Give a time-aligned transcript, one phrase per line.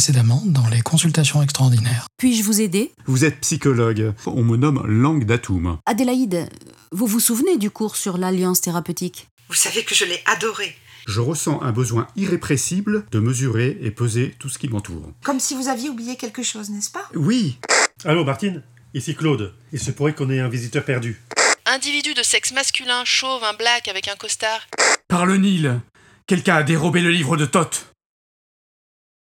[0.00, 2.06] précédemment dans les consultations extraordinaires.
[2.16, 2.90] Puis-je vous aider?
[3.04, 4.14] Vous êtes psychologue.
[4.24, 5.76] On me nomme Langue d'Atoum.
[5.84, 6.48] Adélaïde,
[6.90, 9.28] vous vous souvenez du cours sur l'alliance thérapeutique?
[9.50, 10.74] Vous savez que je l'ai adoré.
[11.06, 15.12] Je ressens un besoin irrépressible de mesurer et peser tout ce qui m'entoure.
[15.22, 17.06] Comme si vous aviez oublié quelque chose, n'est-ce pas?
[17.14, 17.58] Oui,
[18.06, 18.62] Allô Martine?
[18.94, 19.52] Ici Claude.
[19.70, 21.20] Il se pourrait qu'on ait un visiteur perdu.
[21.66, 24.66] Individu de sexe masculin, chauve, un black avec un costard.
[25.08, 25.78] Par le Nil
[26.26, 27.89] Quelqu'un a dérobé le livre de Thoth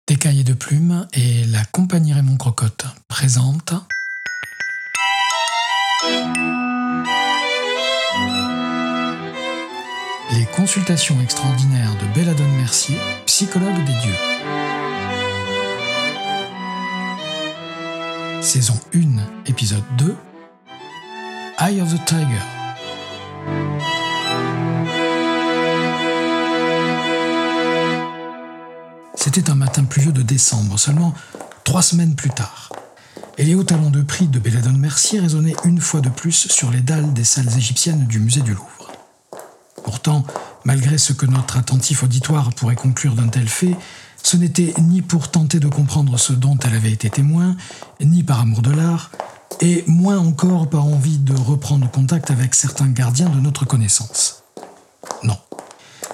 [0.09, 3.75] Des cahiers de plumes et la compagnie Raymond Crocotte présente
[10.31, 12.97] Les consultations extraordinaires de Belladone Mercier,
[13.27, 14.15] psychologue des dieux.
[18.43, 19.01] Saison 1,
[19.47, 20.17] épisode 2
[21.59, 23.96] Eye of the Tiger.
[29.17, 31.13] C'était un matin pluvieux de décembre, seulement
[31.65, 32.71] trois semaines plus tard.
[33.39, 36.71] Et les hauts talons de prix de Belladone Mercier résonnaient une fois de plus sur
[36.71, 38.93] les dalles des salles égyptiennes du musée du Louvre.
[39.85, 40.25] Pourtant,
[40.65, 43.77] malgré ce que notre attentif auditoire pourrait conclure d'un tel fait,
[44.23, 47.57] ce n'était ni pour tenter de comprendre ce dont elle avait été témoin,
[48.01, 49.11] ni par amour de l'art,
[49.61, 54.43] et moins encore par envie de reprendre contact avec certains gardiens de notre connaissance.
[55.23, 55.39] Non.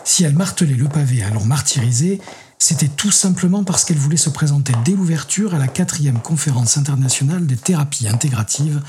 [0.05, 2.21] Si elle martelait le pavé à l'en martyriser,
[2.63, 7.45] c'était tout simplement parce qu'elle voulait se présenter dès l'ouverture à la quatrième conférence internationale
[7.45, 8.81] des thérapies intégratives,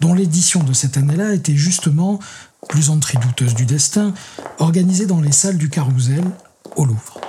[0.00, 2.18] dont l'édition de cette année-là était justement,
[2.70, 4.14] plus entrée douteuse du destin,
[4.58, 6.24] organisée dans les salles du Carousel,
[6.76, 7.20] au Louvre.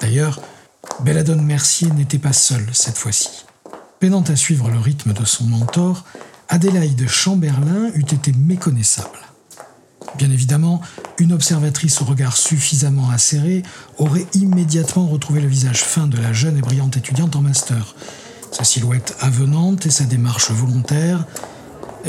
[0.00, 0.40] D'ailleurs,
[1.00, 3.44] Belladone Mercier n'était pas seule cette fois-ci.
[4.00, 6.06] Peinant à suivre le rythme de son mentor,
[6.48, 9.18] Adélaïde Chamberlain eût été méconnaissable.
[10.16, 10.80] Bien évidemment,
[11.18, 13.62] une observatrice au regard suffisamment acéré
[13.98, 17.94] aurait immédiatement retrouvé le visage fin de la jeune et brillante étudiante en master,
[18.52, 21.26] sa silhouette avenante et sa démarche volontaire.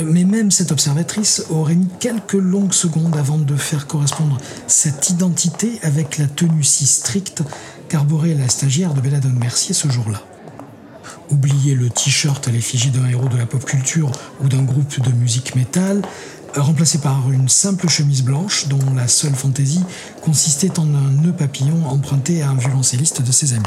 [0.04, 5.78] Mais même cette observatrice aurait mis quelques longues secondes avant de faire correspondre cette identité
[5.82, 7.42] avec la tenue si stricte
[7.88, 10.22] qu'arborait la stagiaire de Belladone Mercier ce jour-là.
[11.30, 15.10] Oublier le t-shirt à l'effigie d'un héros de la pop culture ou d'un groupe de
[15.12, 16.02] musique métal,
[16.62, 19.84] remplacé par une simple chemise blanche dont la seule fantaisie
[20.22, 23.64] consistait en un nœud papillon emprunté à un violoncelliste de ses amis.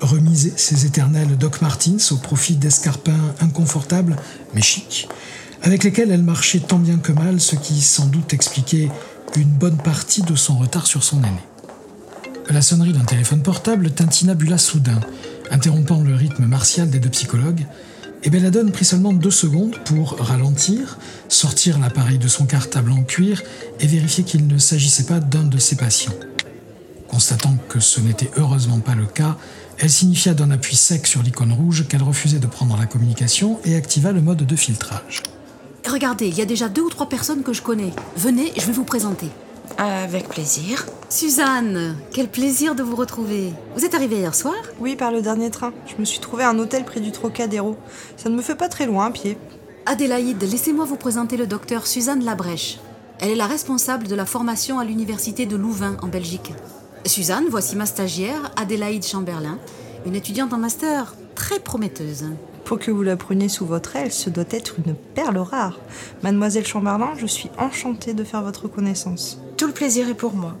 [0.00, 4.16] Remise ses éternels Doc Martens au profit d'escarpins inconfortables
[4.54, 5.08] mais chics,
[5.62, 8.90] avec lesquels elle marchait tant bien que mal, ce qui sans doute expliquait
[9.36, 11.42] une bonne partie de son retard sur son aîné.
[12.50, 15.00] La sonnerie d'un téléphone portable tintinabula soudain,
[15.50, 17.66] interrompant le rythme martial des deux psychologues,
[18.24, 20.98] et Belladone prit seulement deux secondes pour ralentir,
[21.28, 23.42] sortir l'appareil de son cartable en cuir
[23.80, 26.14] et vérifier qu'il ne s'agissait pas d'un de ses patients.
[27.06, 29.36] Constatant que ce n'était heureusement pas le cas,
[29.78, 33.76] elle signifia d'un appui sec sur l'icône rouge qu'elle refusait de prendre la communication et
[33.76, 35.22] activa le mode de filtrage.
[35.86, 37.92] Regardez, il y a déjà deux ou trois personnes que je connais.
[38.16, 39.28] Venez, je vais vous présenter.
[39.78, 40.86] Avec plaisir.
[41.08, 43.52] Suzanne, quel plaisir de vous retrouver.
[43.76, 44.54] Vous êtes arrivée hier soir?
[44.78, 45.72] Oui, par le dernier train.
[45.86, 47.76] Je me suis trouvé un hôtel près du Trocadéro.
[48.16, 49.36] Ça ne me fait pas très loin à pied.
[49.86, 52.78] Adélaïde, laissez-moi vous présenter le docteur Suzanne Labrèche.
[53.20, 56.52] Elle est la responsable de la formation à l'université de Louvain en Belgique.
[57.04, 59.58] Suzanne, voici ma stagiaire, Adélaïde Chamberlain,
[60.06, 62.26] une étudiante en master très prometteuse.
[62.64, 65.78] Pour que vous la preniez sous votre aile, ce doit être une perle rare.
[66.22, 69.38] Mademoiselle Chamberlain, je suis enchantée de faire votre connaissance.
[69.56, 70.56] Tout le plaisir est pour moi.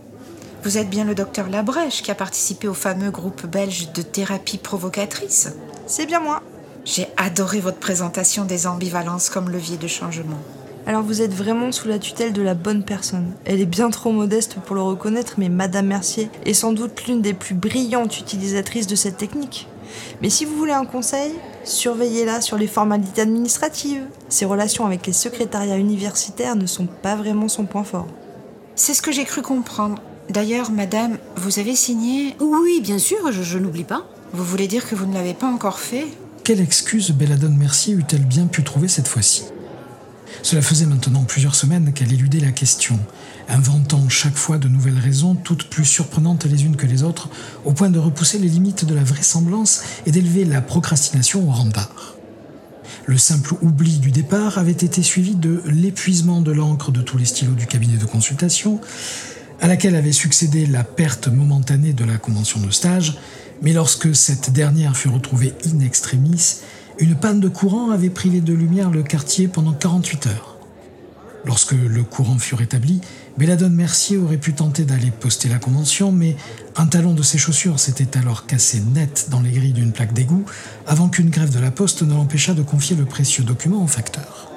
[0.62, 4.56] Vous êtes bien le docteur Labrèche qui a participé au fameux groupe belge de thérapie
[4.56, 5.52] provocatrice.
[5.88, 6.42] C'est bien moi.
[6.84, 10.38] J'ai adoré votre présentation des ambivalences comme levier de changement.
[10.86, 13.32] Alors vous êtes vraiment sous la tutelle de la bonne personne.
[13.44, 17.20] Elle est bien trop modeste pour le reconnaître, mais Madame Mercier est sans doute l'une
[17.20, 19.66] des plus brillantes utilisatrices de cette technique.
[20.22, 21.32] Mais si vous voulez un conseil,
[21.64, 24.06] surveillez-la sur les formalités administratives.
[24.28, 28.06] Ses relations avec les secrétariats universitaires ne sont pas vraiment son point fort.
[28.76, 30.02] C'est ce que j'ai cru comprendre.
[30.30, 32.34] D'ailleurs, madame, vous avez signé.
[32.40, 34.08] Oui, bien sûr, je, je n'oublie pas.
[34.32, 36.06] Vous voulez dire que vous ne l'avez pas encore fait
[36.42, 39.44] Quelle excuse Belladone Mercier eût-elle bien pu trouver cette fois-ci?
[40.42, 42.98] Cela faisait maintenant plusieurs semaines qu'elle éludait la question,
[43.48, 47.28] inventant chaque fois de nouvelles raisons, toutes plus surprenantes les unes que les autres,
[47.64, 51.66] au point de repousser les limites de la vraisemblance et d'élever la procrastination au rang
[51.66, 52.16] d'art.
[53.06, 57.24] Le simple oubli du départ avait été suivi de l'épuisement de l'encre de tous les
[57.24, 58.80] stylos du cabinet de consultation,
[59.60, 63.18] à laquelle avait succédé la perte momentanée de la convention de stage,
[63.62, 66.56] mais lorsque cette dernière fut retrouvée in extremis,
[66.98, 70.53] une panne de courant avait privé de lumière le quartier pendant 48 heures.
[71.46, 73.00] Lorsque le courant fut rétabli,
[73.36, 76.36] Belladone Mercier aurait pu tenter d'aller poster la convention, mais
[76.76, 80.46] un talon de ses chaussures s'était alors cassé net dans les grilles d'une plaque d'égout
[80.86, 84.50] avant qu'une grève de la poste ne l'empêchât de confier le précieux document au facteur.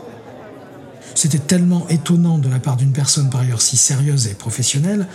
[1.13, 5.07] C'était tellement étonnant de la part d'une personne par ailleurs si sérieuse et professionnelle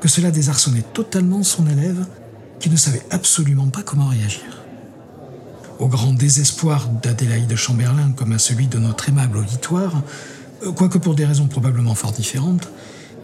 [0.00, 2.06] que cela désarçonnait totalement son élève
[2.60, 4.62] qui ne savait absolument pas comment réagir.
[5.78, 10.02] Au grand désespoir d'Adélaïde Chamberlain comme à celui de notre aimable auditoire,
[10.76, 12.68] quoique pour des raisons probablement fort différentes,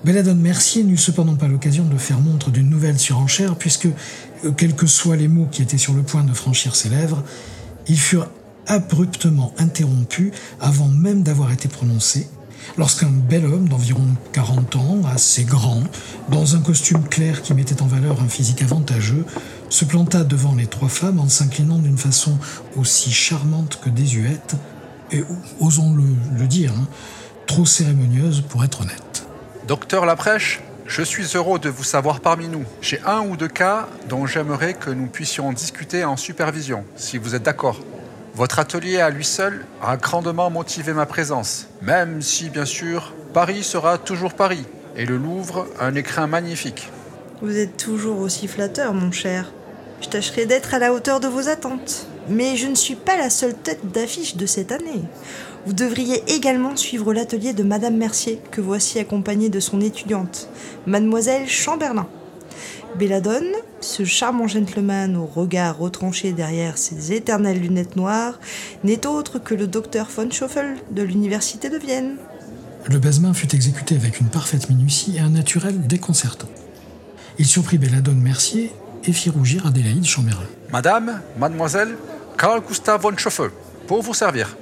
[0.05, 3.89] Belladone Mercier n'eut cependant pas l'occasion de faire montre d'une nouvelle surenchère, puisque,
[4.45, 7.23] euh, quels que soient les mots qui étaient sur le point de franchir ses lèvres,
[7.89, 8.29] ils furent
[8.67, 12.29] abruptement interrompus avant même d'avoir été prononcés,
[12.79, 15.83] lorsqu'un bel homme d'environ 40 ans, assez grand,
[16.31, 19.25] dans un costume clair qui mettait en valeur un physique avantageux,
[19.71, 22.39] se planta devant les trois femmes en s'inclinant d'une façon
[22.77, 24.57] aussi charmante que désuète,
[25.13, 25.23] et
[25.61, 26.05] osons le,
[26.37, 26.87] le dire, hein,
[27.47, 29.27] trop cérémonieuse pour être honnête.
[29.67, 32.65] Docteur Laprèche, je suis heureux de vous savoir parmi nous.
[32.81, 37.35] J'ai un ou deux cas dont j'aimerais que nous puissions discuter en supervision, si vous
[37.35, 37.81] êtes d'accord.
[38.35, 43.63] Votre atelier à lui seul a grandement motivé ma présence, même si, bien sûr, Paris
[43.63, 44.65] sera toujours Paris,
[44.97, 46.91] et le Louvre un écrin magnifique.
[47.43, 49.53] Vous êtes toujours aussi flatteur, mon cher.
[50.01, 52.07] Je tâcherai d'être à la hauteur de vos attentes.
[52.29, 55.03] Mais je ne suis pas la seule tête d'affiche de cette année.
[55.67, 60.49] Vous devriez également suivre l'atelier de Madame Mercier, que voici accompagnée de son étudiante,
[60.87, 62.07] Mademoiselle Chamberlain.
[62.97, 68.39] Belladone, ce charmant gentleman au regard retranché derrière ses éternelles lunettes noires,
[68.85, 72.17] n'est autre que le docteur von Schoffel de l'Université de Vienne.
[72.89, 76.49] Le baisement fut exécuté avec une parfaite minutie et un naturel déconcertant.
[77.41, 78.71] Il surprit Belladone Mercier
[79.05, 80.47] et fit rougir Adélaïde Chamberlain.
[80.73, 81.97] Madame, mademoiselle,
[82.39, 83.51] Carl Gustav von Schoffel,
[83.89, 84.57] pour vous servir.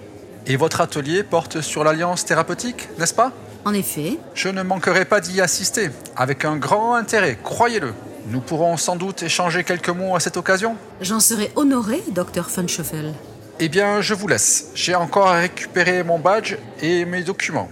[0.46, 3.32] Et votre atelier porte sur l'alliance thérapeutique, n'est-ce pas?
[3.64, 7.94] En effet, Je ne manquerai pas d'y assister, avec un grand intérêt, croyez-le.
[8.28, 12.66] Nous pourrons sans doute échanger quelques mots à cette occasion j'en serais honoré, docteur von
[12.68, 13.12] Schoffel.
[13.60, 14.70] Eh bien, je vous laisse.
[14.74, 17.68] J'ai encore à récupérer mon badge et mes documents.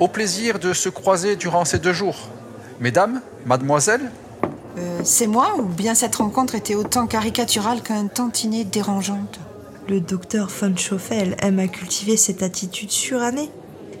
[0.00, 2.28] Au plaisir de se croiser durant ces deux jours.
[2.80, 4.10] Mesdames, mademoiselle,
[4.78, 9.38] Euh, c'est moi ou bien cette rencontre était autant caricaturale qu'un tantinet dérangeante?
[9.88, 13.48] Le docteur von Schoffel aime à cultiver cette attitude surannée.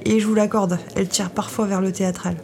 [0.04, 2.36] Et je vous l'accorde, elle tire parfois vers le théâtral.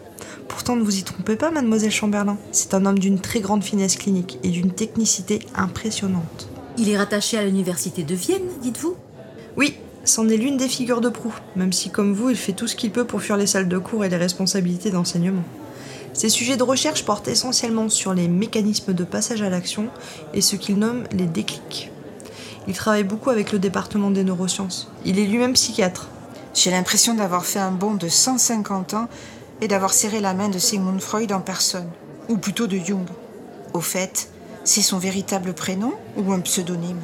[0.47, 2.39] Pourtant, ne vous y trompez pas, mademoiselle Chamberlain.
[2.53, 6.49] C'est un homme d'une très grande finesse clinique et d'une technicité impressionnante.
[6.79, 8.95] Il est rattaché à l'université de Vienne, dites-vous?
[9.57, 9.75] Oui,
[10.05, 12.77] c'en est l'une des figures de proue, même si, comme vous, il fait tout ce
[12.77, 15.45] qu'il peut pour fuir les salles de cours et les responsabilités d'enseignement.
[16.13, 19.89] Ses sujets de recherche portent essentiellement sur les mécanismes de passage à l'action
[20.33, 21.92] et ce qu'il nomme les déclics.
[22.69, 24.89] Il travaille beaucoup avec le département des neurosciences.
[25.05, 26.09] Il est lui-même psychiatre.
[26.55, 29.09] J'ai l'impression d'avoir fait un bond de 150 ans
[29.61, 31.89] et d'avoir serré la main de Sigmund Freud en personne,
[32.29, 33.07] ou plutôt de Jung.
[33.73, 34.29] Au fait,
[34.65, 37.01] c'est son véritable prénom ou un pseudonyme?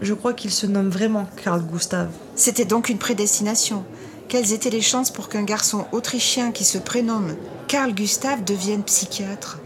[0.00, 2.08] Je crois qu'il se nomme vraiment Carl Gustav.
[2.34, 3.84] C'était donc une prédestination.
[4.28, 7.36] Quelles étaient les chances pour qu'un garçon autrichien qui se prénomme
[7.68, 9.58] Carl Gustav devienne psychiatre?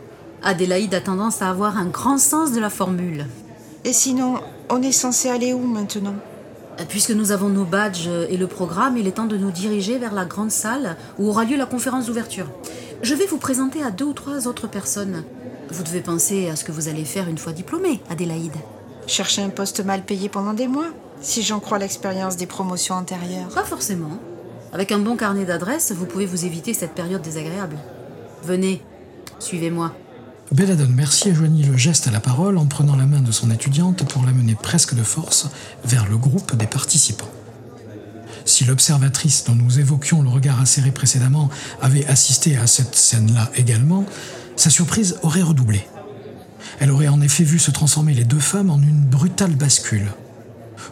[0.42, 3.26] Adélaïde a tendance à avoir un grand sens de la formule.
[3.84, 6.14] Et sinon, on est censé aller où maintenant?
[6.88, 10.12] Puisque nous avons nos badges et le programme, il est temps de nous diriger vers
[10.12, 12.46] la grande salle où aura lieu la conférence d'ouverture.
[13.02, 15.24] Je vais vous présenter à deux ou trois autres personnes.
[15.70, 18.56] Vous devez penser à ce que vous allez faire une fois diplômée, Adélaïde.
[19.06, 20.88] Chercher un poste mal payé pendant des mois
[21.20, 23.48] Si j'en crois l'expérience des promotions antérieures.
[23.54, 24.18] Pas forcément.
[24.72, 27.78] Avec un bon carnet d'adresses, vous pouvez vous éviter cette période désagréable.
[28.42, 28.82] Venez,
[29.38, 29.92] suivez-moi.
[30.52, 34.04] Belladone Mercier joignit le geste à la parole en prenant la main de son étudiante
[34.08, 35.48] pour l'amener presque de force
[35.84, 37.30] vers le groupe des participants.
[38.44, 41.50] Si l'observatrice dont nous évoquions le regard acéré précédemment
[41.82, 44.04] avait assisté à cette scène-là également,
[44.54, 45.84] sa surprise aurait redoublé.
[46.78, 50.12] Elle aurait en effet vu se transformer les deux femmes en une brutale bascule.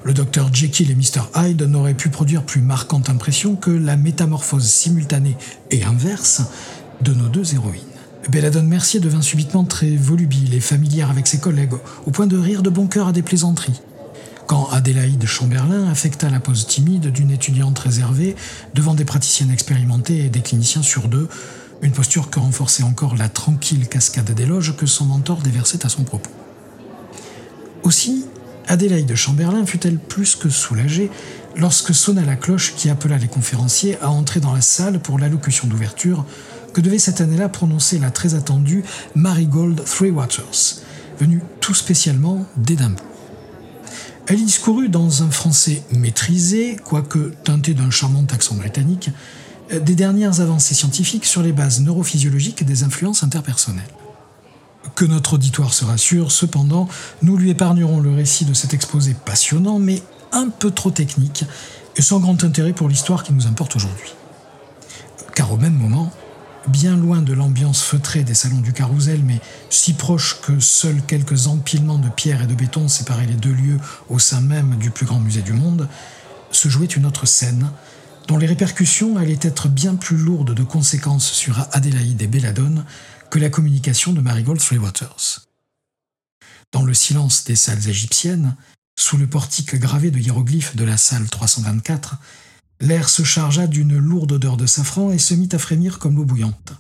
[0.03, 1.23] Le docteur Jekyll et Mr.
[1.37, 5.37] Hyde n'auraient pu produire plus marquante impression que la métamorphose simultanée
[5.71, 6.43] et inverse
[7.03, 7.94] de nos deux héroïnes.
[8.29, 11.75] Belladone Mercier devint subitement très volubile et familière avec ses collègues,
[12.07, 13.81] au point de rire de bon cœur à des plaisanteries.
[14.47, 18.37] Quand Adélaïde Chamberlain affecta la pose timide d'une étudiante réservée
[18.75, 21.29] devant des praticiennes expérimentées et des cliniciens sur deux,
[21.83, 26.05] une posture que renforçait encore la tranquille cascade d'éloges que son mentor déversait à son
[26.05, 26.31] propos.
[27.83, 28.27] Aussi,
[28.67, 31.11] Adélaïde Chamberlain fut-elle plus que soulagée
[31.57, 35.69] lorsque sonna la cloche qui appela les conférenciers à entrer dans la salle pour l'allocution
[35.69, 36.25] d'ouverture
[36.75, 40.83] que devait cette année-là prononcer la très attendue Marigold Three Waters,
[41.19, 43.07] venue tout spécialement d'Édimbourg.
[44.27, 49.11] Elle y discourut dans un français maîtrisé, quoique teinté d'un charmant accent britannique,
[49.71, 53.85] des dernières avancées scientifiques sur les bases neurophysiologiques des influences interpersonnelles.
[54.95, 56.89] Que notre auditoire se rassure, cependant,
[57.23, 60.03] nous lui épargnerons le récit de cet exposé passionnant, mais
[60.33, 61.45] un peu trop technique,
[61.97, 64.15] et sans grand intérêt pour l'histoire qui nous importe aujourd'hui.
[65.35, 66.13] Car au même moment,
[66.69, 69.41] bien loin de l'ambiance feutrée des salons du carrousel, mais
[69.71, 73.79] si proche que seuls quelques empilements de pierre et de béton séparaient les deux lieux
[74.09, 75.89] au sein même du plus grand musée du monde,
[76.51, 77.71] se jouait une autre scène,
[78.29, 82.85] dont les répercussions allaient être bien plus lourdes de conséquences sur Adélaïde et Belladone
[83.31, 85.47] que la communication de Marigold Waters.
[86.73, 88.57] Dans le silence des salles égyptiennes,
[88.97, 92.17] sous le portique gravé de hiéroglyphes de la salle 324,
[92.85, 96.25] l'air se chargea d'une lourde odeur de safran et se mit à frémir comme l'eau
[96.25, 96.75] bouillante.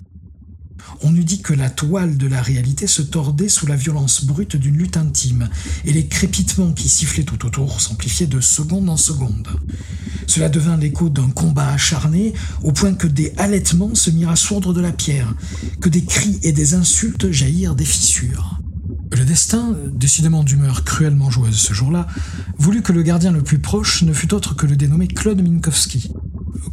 [1.02, 4.56] On eût dit que la toile de la réalité se tordait sous la violence brute
[4.56, 5.48] d'une lutte intime,
[5.84, 9.48] et les crépitements qui sifflaient tout autour s'amplifiaient de seconde en seconde.
[10.26, 14.74] Cela devint l'écho d'un combat acharné, au point que des halètements se mirent à sourdre
[14.74, 15.34] de la pierre,
[15.80, 18.60] que des cris et des insultes jaillirent des fissures.
[19.16, 22.08] Le destin, décidément d'humeur cruellement joueuse ce jour-là,
[22.58, 26.10] voulut que le gardien le plus proche ne fût autre que le dénommé Claude Minkowski,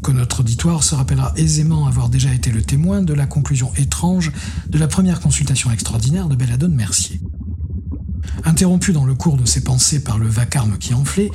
[0.01, 4.31] que notre auditoire se rappellera aisément avoir déjà été le témoin de la conclusion étrange
[4.67, 7.21] de la première consultation extraordinaire de Belladone Mercier.
[8.43, 11.29] Interrompu dans le cours de ses pensées par le vacarme qui enflait,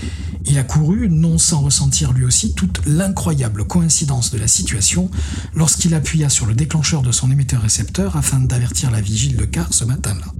[0.44, 5.08] il a couru, non sans ressentir lui aussi toute l'incroyable coïncidence de la situation,
[5.54, 9.84] lorsqu'il appuya sur le déclencheur de son émetteur-récepteur afin d'avertir la vigile de car ce
[9.84, 10.32] matin-là.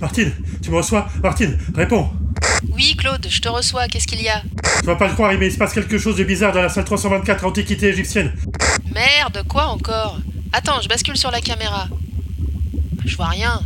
[0.00, 1.08] Martine, tu me reçois?
[1.22, 2.10] Martine, réponds
[2.72, 4.42] Oui, Claude, je te reçois, qu'est-ce qu'il y a?
[4.80, 6.68] Tu vas pas le croire, mais il se passe quelque chose de bizarre dans la
[6.68, 8.32] salle 324 Antiquité égyptienne.
[8.94, 10.18] Merde, quoi encore?
[10.52, 11.88] Attends, je bascule sur la caméra.
[13.04, 13.60] Je vois rien.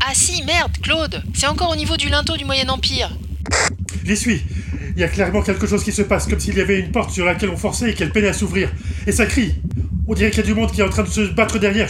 [0.00, 3.10] Ah si, merde, Claude C'est encore au niveau du linteau du Moyen Empire.
[4.04, 4.42] J'y suis.
[4.96, 7.10] Il y a clairement quelque chose qui se passe, comme s'il y avait une porte
[7.10, 8.70] sur laquelle on forçait et qu'elle peinait à s'ouvrir.
[9.06, 9.54] Et ça crie.
[10.08, 11.88] On dirait qu'il y a du monde qui est en train de se battre derrière.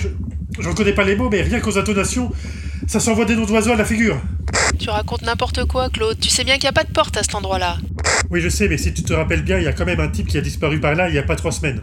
[0.59, 2.31] Je ne connais pas les mots, mais rien qu'aux intonations,
[2.91, 4.21] ça s'envoie des noms d'oiseaux à la figure.
[4.77, 6.19] Tu racontes n'importe quoi, Claude.
[6.19, 7.79] Tu sais bien qu'il n'y a pas de porte à cet endroit-là.
[8.31, 10.09] Oui, je sais, mais si tu te rappelles bien, il y a quand même un
[10.09, 11.83] type qui a disparu par là il y a pas trois semaines.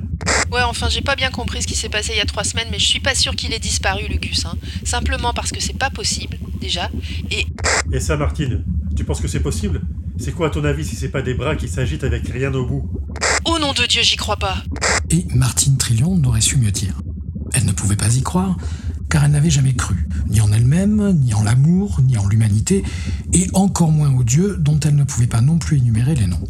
[0.52, 2.68] Ouais, enfin, j'ai pas bien compris ce qui s'est passé il y a trois semaines,
[2.72, 4.42] mais je suis pas sûr qu'il ait disparu, Lucas.
[4.48, 4.58] Hein.
[4.84, 6.90] Simplement parce que c'est pas possible, déjà.
[7.32, 7.46] Et.
[7.94, 8.66] Et ça, Martine,
[8.98, 9.80] tu penses que c'est possible?
[10.20, 12.66] C'est quoi, à ton avis, si c'est pas des bras qui s'agitent avec rien au
[12.66, 12.92] bout?
[13.46, 14.58] Oh nom de Dieu, j'y crois pas
[15.10, 16.96] Et Martine Trillion n'aurait su mieux dire.
[17.54, 18.58] Elle ne pouvait pas y croire,
[19.10, 22.84] car elle n'avait jamais cru, ni en elle-même, ni en l'amour, ni en l'humanité,
[23.34, 26.44] et encore moins aux dieux dont elle ne pouvait pas non plus énumérer les noms.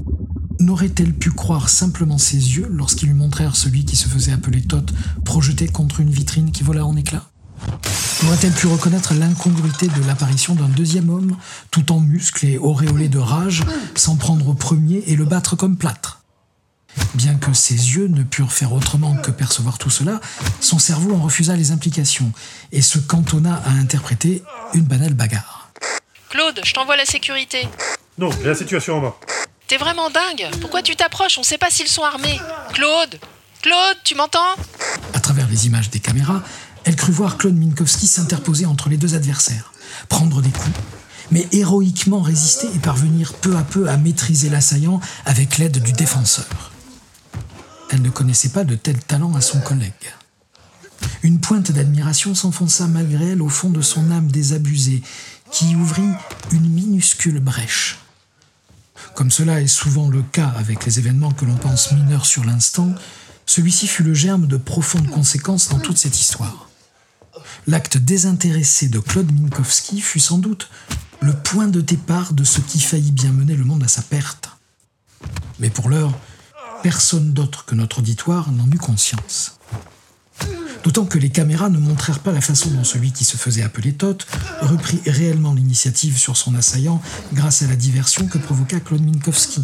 [0.59, 4.91] N'aurait-elle pu croire simplement ses yeux lorsqu'ils lui montrèrent celui qui se faisait appeler Tot
[5.23, 7.29] projeté contre une vitrine qui vola en éclats?
[8.23, 11.37] N'aurait-elle pu reconnaître l'incongruité de l'apparition d'un deuxième homme,
[11.69, 13.63] tout en muscles et auréolé de rage,
[13.95, 16.23] s'en prendre au premier et le battre comme plâtre?
[17.13, 20.19] Bien que ses yeux ne purent faire autrement que percevoir tout cela,
[20.59, 22.31] son cerveau en refusa les implications
[22.71, 25.69] et se cantonna à interpréter une banale bagarre.
[26.29, 27.67] Claude, je t'envoie la sécurité.
[28.17, 29.13] Non, j'ai la situation en main.
[29.67, 31.37] T'es vraiment dingue Pourquoi tu t'approches?
[31.37, 32.39] On sait pas s'ils sont armés.
[32.73, 33.19] Claude?
[33.61, 34.55] Claude, tu m'entends?
[35.13, 36.41] À travers les images des caméras,
[36.83, 39.73] elle crut voir Claude Minkowski s'interposer entre les deux adversaires,
[40.07, 40.77] prendre des coups,
[41.31, 46.71] mais héroïquement résister et parvenir peu à peu à maîtriser l'assaillant avec l'aide du défenseur.
[47.89, 49.93] Elle ne connaissait pas de tel talent à son collègue.
[51.23, 55.01] Une pointe d'admiration s'enfonça malgré elle au fond de son âme désabusée,
[55.51, 56.11] qui ouvrit
[56.51, 57.99] une minuscule brèche.
[59.15, 62.93] Comme cela est souvent le cas avec les événements que l'on pense mineurs sur l'instant,
[63.45, 66.69] celui-ci fut le germe de profondes conséquences dans toute cette histoire.
[67.65, 70.69] L'acte désintéressé de Claude Minkowski fut sans doute
[71.21, 74.49] le point de départ de ce qui faillit bien mener le monde à sa perte.
[75.59, 76.13] Mais pour l'heure,
[76.83, 79.57] personne d'autre que notre auditoire n'en eut conscience.
[80.83, 83.93] D'autant que les caméras ne montrèrent pas la façon dont celui qui se faisait appeler
[83.93, 84.17] Tot
[84.61, 87.01] reprit réellement l'initiative sur son assaillant
[87.33, 89.63] grâce à la diversion que provoqua Claude Minkowski,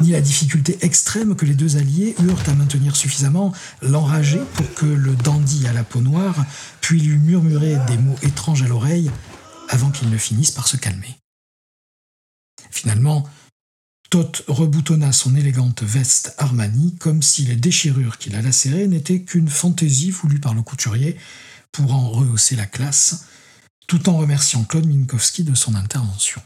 [0.00, 4.86] ni la difficulté extrême que les deux alliés eurent à maintenir suffisamment l'enragé pour que
[4.86, 6.44] le dandy à la peau noire
[6.80, 9.10] puis lui murmurer des mots étranges à l'oreille
[9.68, 11.18] avant qu'il ne finisse par se calmer.
[12.70, 13.24] Finalement,
[14.12, 19.48] Tot reboutonna son élégante veste Armani comme si les déchirures qui la lacéraient n'étaient qu'une
[19.48, 21.16] fantaisie voulue par le couturier
[21.72, 23.26] pour en rehausser la classe,
[23.88, 26.42] tout en remerciant Claude Minkowski de son intervention.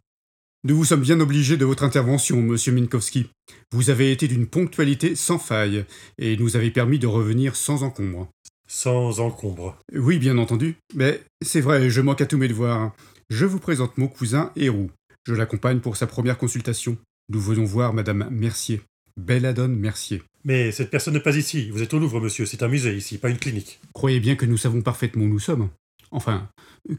[0.62, 3.26] Nous vous sommes bien obligés de votre intervention, monsieur Minkowski.
[3.72, 5.84] Vous avez été d'une ponctualité sans faille,
[6.18, 8.28] et nous avez permis de revenir sans encombre.
[8.68, 9.76] Sans encombre.
[9.92, 10.76] Oui, bien entendu.
[10.94, 12.94] Mais c'est vrai, je manque à tous mes devoirs.
[13.28, 14.92] Je vous présente mon cousin Héroux.
[15.26, 16.96] Je l'accompagne pour sa première consultation.
[17.28, 18.82] Nous venons voir Madame Mercier.
[19.16, 20.22] Belladone Mercier.
[20.44, 21.70] Mais cette personne n'est pas ici.
[21.70, 22.46] Vous êtes au Louvre, monsieur.
[22.46, 23.80] C'est un musée ici, pas une clinique.
[23.94, 25.70] Croyez bien que nous savons parfaitement où nous sommes.
[26.12, 26.48] Enfin,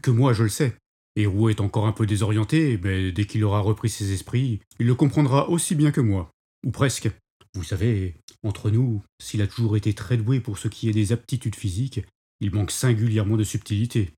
[0.02, 0.74] que moi je le sais.
[1.16, 4.86] Et Roux est encore un peu désorienté, mais dès qu'il aura repris ses esprits, il
[4.86, 6.30] le comprendra aussi bien que moi.
[6.66, 7.10] Ou presque.
[7.54, 11.12] Vous savez, entre nous, s'il a toujours été très doué pour ce qui est des
[11.12, 12.02] aptitudes physiques,
[12.40, 14.12] il manque singulièrement de subtilité.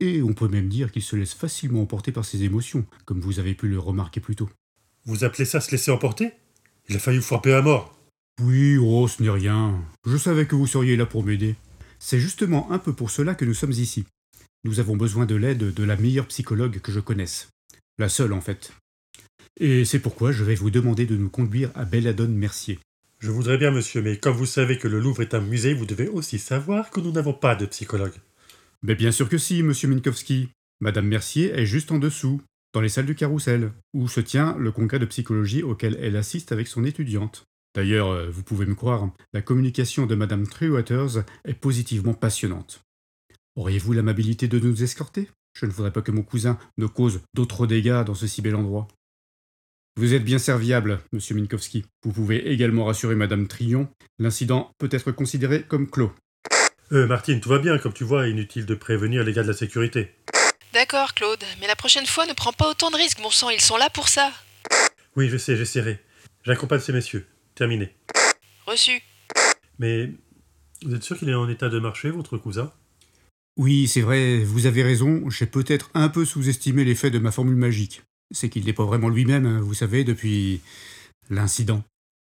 [0.00, 3.38] Et on peut même dire qu'il se laisse facilement emporter par ses émotions, comme vous
[3.38, 4.50] avez pu le remarquer plus tôt.
[5.06, 6.32] Vous appelez ça se laisser emporter?
[6.88, 7.98] Il a failli vous frapper à mort.
[8.42, 9.82] Oui, oh, ce n'est rien.
[10.06, 11.54] Je savais que vous seriez là pour m'aider.
[11.98, 14.04] C'est justement un peu pour cela que nous sommes ici.
[14.64, 17.48] Nous avons besoin de l'aide de la meilleure psychologue que je connaisse.
[17.98, 18.72] La seule, en fait.
[19.60, 22.80] Et c'est pourquoi je vais vous demander de nous conduire à Belladone Mercier.
[23.20, 25.86] Je voudrais bien, monsieur, mais comme vous savez que le Louvre est un musée, vous
[25.86, 28.14] devez aussi savoir que nous n'avons pas de psychologue.
[28.82, 30.48] Mais bien sûr que si, monsieur Minkowski.
[30.80, 32.42] Madame Mercier est juste en dessous,
[32.74, 36.50] dans les salles du carrousel, où se tient le congrès de psychologie auquel elle assiste
[36.50, 37.46] avec son étudiante.
[37.74, 42.82] D'ailleurs, euh, vous pouvez me croire, la communication de Madame Trewaters est positivement passionnante.
[43.56, 45.28] Auriez-vous l'amabilité de nous escorter?
[45.56, 48.56] Je ne voudrais pas que mon cousin ne cause d'autres dégâts dans ce si bel
[48.56, 48.88] endroit.
[49.96, 51.84] Vous êtes bien serviable, monsieur Minkowski.
[52.02, 53.88] Vous pouvez également rassurer madame Trion.
[54.18, 56.12] L'incident peut être considéré comme clos.
[56.90, 59.54] Euh, Martine, tout va bien, comme tu vois, inutile de prévenir les gars de la
[59.54, 60.10] sécurité.
[60.84, 63.62] D'accord, Claude, mais la prochaine fois, ne prends pas autant de risques, mon sang, ils
[63.62, 64.30] sont là pour ça.
[65.16, 65.98] Oui, je sais, j'essaierai.
[66.42, 67.26] J'accompagne ces messieurs.
[67.54, 67.94] Terminé.
[68.66, 69.00] Reçu.
[69.78, 70.10] Mais
[70.84, 72.70] vous êtes sûr qu'il est en état de marcher, votre cousin?
[73.56, 77.56] Oui, c'est vrai, vous avez raison, j'ai peut-être un peu sous-estimé l'effet de ma formule
[77.56, 78.02] magique.
[78.30, 80.60] C'est qu'il n'est pas vraiment lui-même, hein, vous savez, depuis
[81.30, 81.82] l'incident.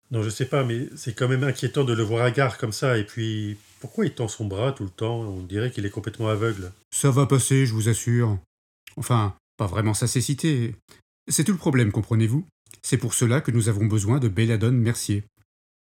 [0.10, 2.98] Non, je sais pas, mais c'est quand même inquiétant de le voir hagard comme ça,
[2.98, 5.20] et puis pourquoi il tend son bras tout le temps?
[5.20, 6.72] On dirait qu'il est complètement aveugle.
[6.92, 8.38] Ça va passer, je vous assure.
[8.96, 10.76] Enfin, pas vraiment sa cécité.
[11.30, 12.46] C'est tout le problème, comprenez-vous?
[12.82, 15.24] C'est pour cela que nous avons besoin de Belladone Mercier.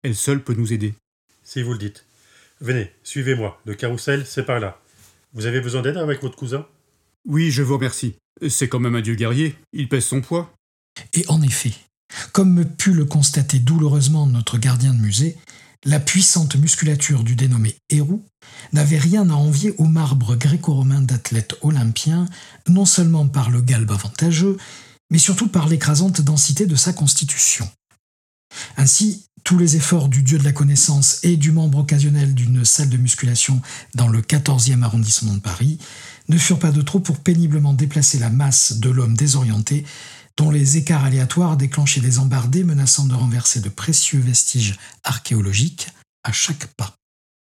[0.03, 0.95] Elle seule peut nous aider.
[1.43, 2.05] Si vous le dites.
[2.61, 3.61] Venez, suivez-moi.
[3.65, 4.81] Le carrousel, c'est par là.
[5.33, 6.67] Vous avez besoin d'aide avec votre cousin?
[7.27, 8.15] Oui, je vous remercie.
[8.49, 9.55] C'est quand même un dieu guerrier.
[9.73, 10.53] Il pèse son poids.
[11.13, 11.73] Et en effet,
[12.33, 15.37] comme put le constater douloureusement notre gardien de musée,
[15.87, 18.25] la puissante musculature du dénommé Hérou
[18.73, 22.27] n'avait rien à envier au marbre gréco-romain d'athlètes olympiens,
[22.69, 24.57] non seulement par le galbe avantageux,
[25.11, 27.71] mais surtout par l'écrasante densité de sa constitution.
[28.77, 32.89] Ainsi, tous les efforts du dieu de la connaissance et du membre occasionnel d'une salle
[32.89, 33.63] de musculation
[33.95, 35.79] dans le 14e arrondissement de Paris
[36.29, 39.85] ne furent pas de trop pour péniblement déplacer la masse de l'homme désorienté
[40.37, 45.89] dont les écarts aléatoires déclenchaient des embardées menaçant de renverser de précieux vestiges archéologiques
[46.25, 46.95] à chaque pas.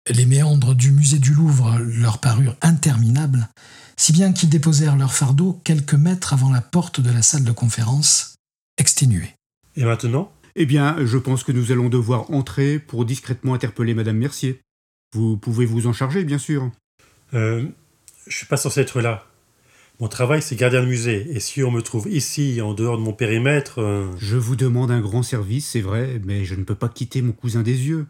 [0.09, 3.49] Les méandres du musée du Louvre leur parurent interminables,
[3.97, 7.53] si bien qu'ils déposèrent leur fardeau quelques mètres avant la porte de la salle de
[7.53, 8.37] conférence,
[8.79, 9.35] exténués.
[9.77, 10.31] Et maintenant?
[10.57, 14.61] Eh bien, je pense que nous allons devoir entrer pour discrètement interpeller Madame Mercier.
[15.15, 16.71] Vous pouvez vous en charger, bien sûr.
[17.33, 17.67] Euh.
[18.27, 19.27] Je suis pas censé être là.
[20.01, 21.27] Mon travail, c'est gardien de musée.
[21.31, 23.81] Et si on me trouve ici, en dehors de mon périmètre.
[23.81, 27.23] euh, Je vous demande un grand service, c'est vrai, mais je ne peux pas quitter
[27.23, 28.07] mon cousin des yeux.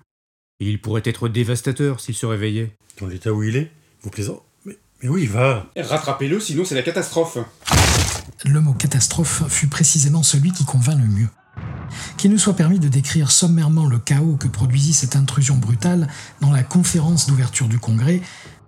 [0.60, 2.72] Et il pourrait être dévastateur s'il se réveillait.
[3.00, 3.70] Dans l'état où il est
[4.02, 7.38] Vous plaisantez mais, mais oui, va Rattrapez-le, sinon c'est la catastrophe.
[8.46, 11.28] Le mot catastrophe fut précisément celui qui convint le mieux.
[12.16, 16.08] Qu'il nous soit permis de décrire sommairement le chaos que produisit cette intrusion brutale
[16.40, 18.22] dans la conférence d'ouverture du Congrès,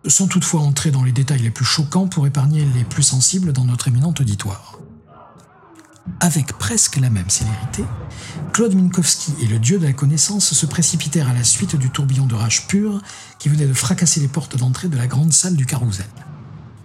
[0.08, 3.64] sans toutefois entrer dans les détails les plus choquants pour épargner les plus sensibles dans
[3.64, 4.78] notre éminent auditoire.
[6.20, 7.84] Avec presque la même célérité,
[8.52, 12.26] Claude Minkowski et le dieu de la connaissance se précipitèrent à la suite du tourbillon
[12.26, 13.02] de rage pure
[13.38, 16.06] qui venait de fracasser les portes d'entrée de la grande salle du carrousel.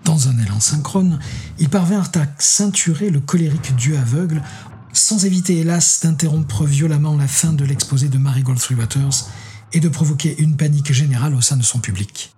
[0.03, 1.19] Dans un élan synchrone,
[1.59, 4.41] ils parvinrent à ceinturer le colérique dieu aveugle,
[4.91, 9.29] sans éviter hélas d'interrompre violemment la fin de l'exposé de Marigold Three Waters
[9.71, 12.33] et de provoquer une panique générale au sein de son public.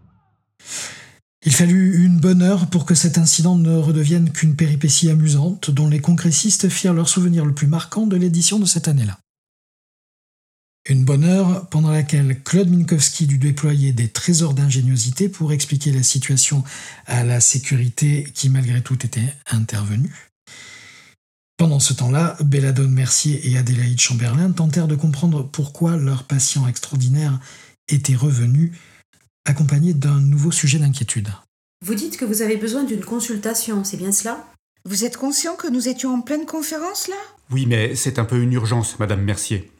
[1.45, 5.89] Il fallut une bonne heure pour que cet incident ne redevienne qu'une péripétie amusante dont
[5.89, 9.19] les congressistes firent leur souvenir le plus marquant de l'édition de cette année-là.
[10.89, 16.03] Une bonne heure pendant laquelle Claude Minkowski dut déployer des trésors d'ingéniosité pour expliquer la
[16.03, 16.63] situation
[17.05, 20.31] à la sécurité qui malgré tout était intervenue.
[21.57, 27.39] Pendant ce temps-là, Belladone Mercier et Adélaïde Chamberlain tentèrent de comprendre pourquoi leur patient extraordinaire
[27.87, 28.73] était revenu
[29.45, 31.29] accompagné d'un nouveau sujet d'inquiétude.
[31.85, 34.47] Vous dites que vous avez besoin d'une consultation, c'est bien cela?
[34.85, 37.15] Vous êtes conscient que nous étions en pleine conférence là?
[37.51, 39.71] Oui, mais c'est un peu une urgence, Madame Mercier.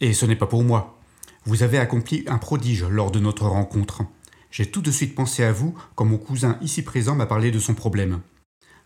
[0.00, 0.98] Et ce n'est pas pour moi.
[1.44, 4.02] Vous avez accompli un prodige lors de notre rencontre.
[4.50, 7.58] J'ai tout de suite pensé à vous quand mon cousin ici présent m'a parlé de
[7.58, 8.20] son problème.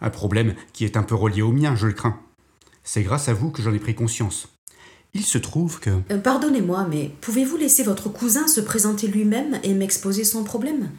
[0.01, 2.21] Un problème qui est un peu relié au mien, je le crains.
[2.83, 4.49] C'est grâce à vous que j'en ai pris conscience.
[5.15, 5.91] Il se trouve que...
[6.11, 10.91] Euh, Pardonnez-moi, mais pouvez-vous laisser votre cousin se présenter lui-même et m'exposer son problème?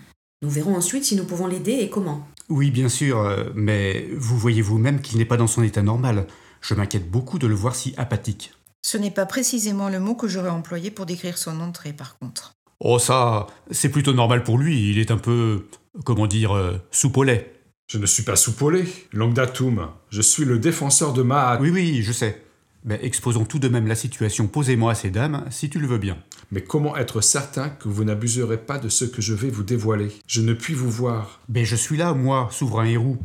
[0.42, 2.26] Nous verrons ensuite si nous pouvons l'aider et comment.
[2.50, 6.28] Oui, bien sûr, euh, mais vous voyez vous-même qu'il n'est pas dans son état normal.
[6.62, 8.54] Je m'inquiète beaucoup de le voir si apathique.
[8.82, 12.54] Ce n'est pas précisément le mot que j'aurais employé pour décrire son entrée, par contre.
[12.80, 15.66] Oh ça, c'est plutôt normal pour lui, il est un peu...
[16.06, 16.56] comment dire...
[16.56, 17.52] euh, soupe au lait.
[17.88, 19.90] Je ne suis pas soupolé, langue d'atum.
[20.10, 21.60] Je suis le défenseur de Mahat.
[21.62, 22.45] Oui, oui, je sais.
[22.86, 25.98] Mais exposons tout de même la situation posément à ces dames, si tu le veux
[25.98, 26.18] bien.
[26.52, 30.12] Mais comment être certain que vous n'abuserez pas de ce que je vais vous dévoiler?
[30.28, 31.42] Je ne puis vous voir.
[31.50, 33.18] Ben je suis là, moi, souverain héros.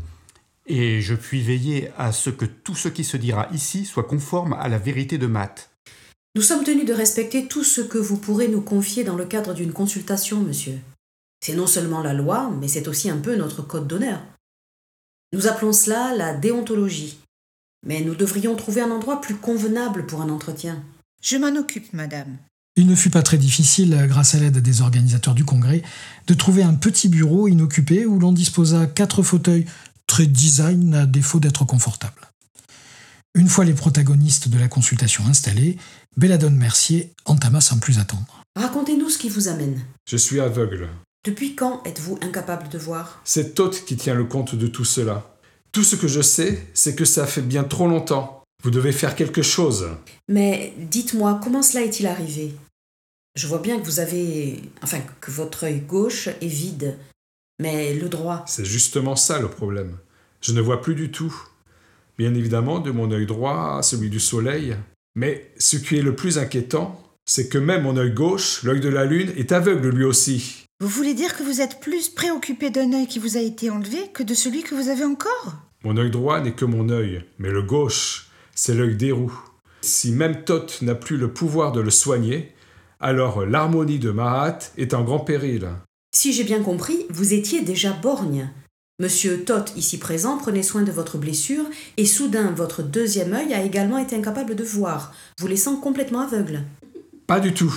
[0.66, 4.54] Et je puis veiller à ce que tout ce qui se dira ici soit conforme
[4.54, 5.70] à la vérité de Matt.
[6.36, 9.52] Nous sommes tenus de respecter tout ce que vous pourrez nous confier dans le cadre
[9.52, 10.78] d'une consultation, monsieur.
[11.44, 14.22] C'est non seulement la loi, mais c'est aussi un peu notre code d'honneur.
[15.32, 17.18] Nous appelons cela la déontologie.
[17.86, 20.82] Mais nous devrions trouver un endroit plus convenable pour un entretien.
[21.22, 22.36] Je m'en occupe, madame.
[22.76, 25.82] Il ne fut pas très difficile, grâce à l'aide des organisateurs du congrès,
[26.26, 29.66] de trouver un petit bureau inoccupé où l'on disposa quatre fauteuils
[30.06, 32.30] très design à défaut d'être confortables.
[33.34, 35.76] Une fois les protagonistes de la consultation installés,
[36.16, 38.44] Belladone Mercier entama sans plus attendre.
[38.56, 39.80] Racontez-nous ce qui vous amène.
[40.08, 40.88] Je suis aveugle.
[41.24, 43.20] Depuis quand êtes-vous incapable de voir?
[43.24, 45.36] C'est Toth qui tient le compte de tout cela.
[45.72, 48.42] Tout ce que je sais, c'est que ça fait bien trop longtemps.
[48.62, 49.88] Vous devez faire quelque chose.
[50.28, 52.54] Mais dites-moi, comment cela est-il arrivé?
[53.36, 54.60] Je vois bien que vous avez.
[54.82, 56.98] enfin, que votre œil gauche est vide.
[57.60, 58.44] Mais le droit?
[58.46, 59.96] C'est justement ça le problème.
[60.40, 61.34] Je ne vois plus du tout.
[62.18, 64.76] Bien évidemment, de mon œil droit à celui du soleil.
[65.14, 68.88] Mais ce qui est le plus inquiétant, c'est que même mon œil gauche, l'œil de
[68.88, 70.64] la lune, est aveugle lui aussi.
[70.80, 74.08] Vous voulez dire que vous êtes plus préoccupé d'un œil qui vous a été enlevé
[74.14, 75.54] que de celui que vous avez encore?
[75.84, 79.38] Mon œil droit n'est que mon œil, mais le gauche, c'est l'œil des roues.
[79.82, 82.52] Si même Thoth n'a plus le pouvoir de le soigner,
[82.98, 85.68] alors l'harmonie de Mahat est en grand péril.
[86.14, 88.50] Si j'ai bien compris, vous étiez déjà borgne.
[89.00, 91.64] Monsieur Toth, ici présent, prenait soin de votre blessure,
[91.96, 96.64] et soudain votre deuxième œil a également été incapable de voir, vous laissant complètement aveugle.
[97.30, 97.72] Pas du tout.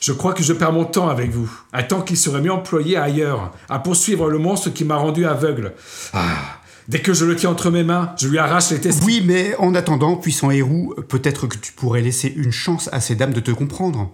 [0.00, 1.50] Je crois que je perds mon temps avec vous.
[1.72, 5.72] Un temps qui serait mieux employé ailleurs, à poursuivre le monstre qui m'a rendu aveugle.
[6.12, 9.22] Ah, dès que je le tiens entre mes mains, je lui arrache les testicules.
[9.22, 13.14] Oui, mais en attendant, puissant héros, peut-être que tu pourrais laisser une chance à ces
[13.14, 14.10] dames de te comprendre.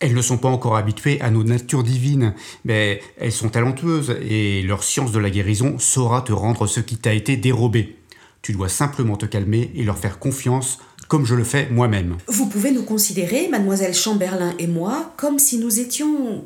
[0.00, 2.32] Elles ne sont pas encore habituées à nos natures divines,
[2.64, 6.96] mais elles sont talentueuses et leur science de la guérison saura te rendre ce qui
[6.96, 7.98] t'a été dérobé.
[8.40, 12.18] Tu dois simplement te calmer et leur faire confiance comme je le fais moi-même.
[12.28, 16.44] Vous pouvez nous considérer, mademoiselle Chamberlain et moi, comme si nous étions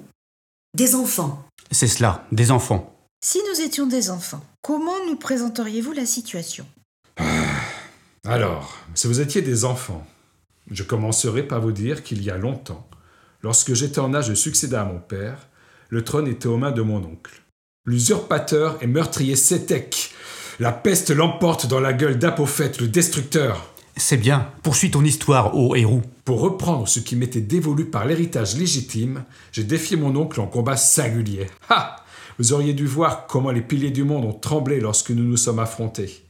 [0.74, 1.44] des enfants.
[1.70, 2.94] C'est cela, des enfants.
[3.24, 6.66] Si nous étions des enfants, comment nous présenteriez-vous la situation?
[8.26, 10.06] Alors, si vous étiez des enfants,
[10.70, 12.88] je commencerai par vous dire qu'il y a longtemps,
[13.42, 15.48] lorsque j'étais en âge de succéder à mon père,
[15.88, 17.42] le trône était aux mains de mon oncle.
[17.84, 20.12] L'usurpateur et meurtrier Sétec.
[20.60, 23.72] La peste l'emporte dans la gueule d'Apophète, le destructeur.
[24.04, 26.02] C'est bien, poursuis ton histoire, ô héros.
[26.24, 30.76] Pour reprendre ce qui m'était dévolu par l'héritage légitime, j'ai défié mon oncle en combat
[30.76, 31.46] singulier.
[31.70, 32.04] Ha
[32.36, 35.60] Vous auriez dû voir comment les piliers du monde ont tremblé lorsque nous nous sommes
[35.60, 36.24] affrontés.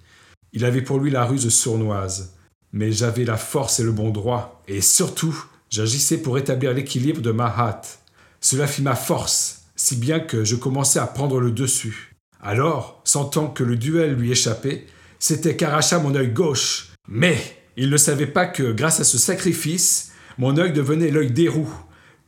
[0.53, 2.35] Il avait pour lui la ruse sournoise,
[2.75, 7.33] mais j'avais la force et le bon droit, et surtout, j'agissais pour établir l'équilibre de
[7.33, 8.01] ma hâte.
[8.43, 12.15] Cela fit ma force, si bien que je commençai à prendre le dessus.
[12.43, 14.87] Alors, sentant que le duel lui échappait,
[15.19, 16.91] c'était qu'arracha mon œil gauche.
[17.09, 21.49] Mais il ne savait pas que, grâce à ce sacrifice, mon œil devenait l'œil des
[21.49, 21.75] roues,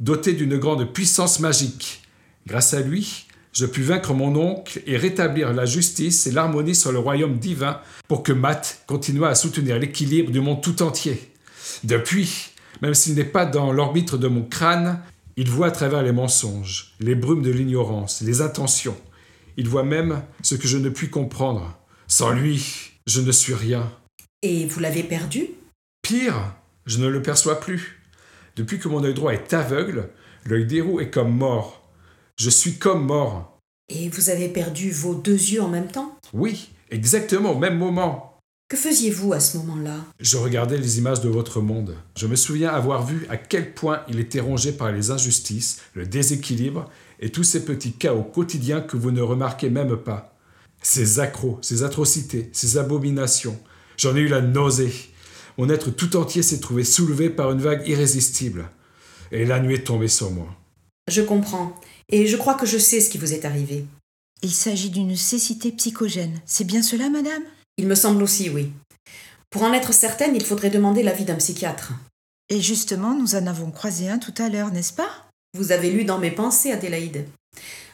[0.00, 2.02] doté d'une grande puissance magique.
[2.46, 6.92] Grâce à lui, je pus vaincre mon oncle et rétablir la justice et l'harmonie sur
[6.92, 11.33] le royaume divin pour que Matt continuât à soutenir l'équilibre du monde tout entier.
[11.85, 12.50] Depuis,
[12.83, 15.00] même s'il n'est pas dans l'orbite de mon crâne,
[15.37, 18.96] il voit à travers les mensonges, les brumes de l'ignorance, les intentions.
[19.57, 21.78] Il voit même ce que je ne puis comprendre.
[22.09, 23.90] Sans lui, je ne suis rien.
[24.46, 25.48] Et vous l'avez perdu
[26.02, 26.54] Pire,
[26.85, 28.02] je ne le perçois plus.
[28.57, 30.11] Depuis que mon œil droit est aveugle,
[30.44, 31.88] l'œil des roues est comme mort.
[32.37, 33.59] Je suis comme mort.
[33.88, 38.38] Et vous avez perdu vos deux yeux en même temps Oui, exactement au même moment.
[38.68, 41.96] Que faisiez-vous à ce moment-là Je regardais les images de votre monde.
[42.14, 46.04] Je me souviens avoir vu à quel point il était rongé par les injustices, le
[46.04, 50.37] déséquilibre et tous ces petits chaos quotidiens que vous ne remarquez même pas.
[50.83, 53.59] Ces accros, ces atrocités, ces abominations.
[53.96, 54.92] J'en ai eu la nausée.
[55.59, 58.68] Mon être tout entier s'est trouvé soulevé par une vague irrésistible.
[59.30, 60.48] Et la nuit est tombée sur moi.
[61.09, 61.78] Je comprends.
[62.09, 63.85] Et je crois que je sais ce qui vous est arrivé.
[64.42, 66.40] Il s'agit d'une cécité psychogène.
[66.44, 67.42] C'est bien cela, madame?
[67.78, 68.70] Il me semble aussi, oui.
[69.50, 71.92] Pour en être certaine, il faudrait demander l'avis d'un psychiatre.
[72.50, 75.28] Et justement, nous en avons croisé un tout à l'heure, n'est-ce pas?
[75.57, 77.24] Vous avez lu dans mes pensées, Adélaïde.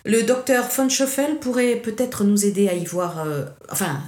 [0.04, 3.20] Le docteur von Schoffel pourrait peut-être nous aider à y voir.
[3.20, 4.00] euh, enfin,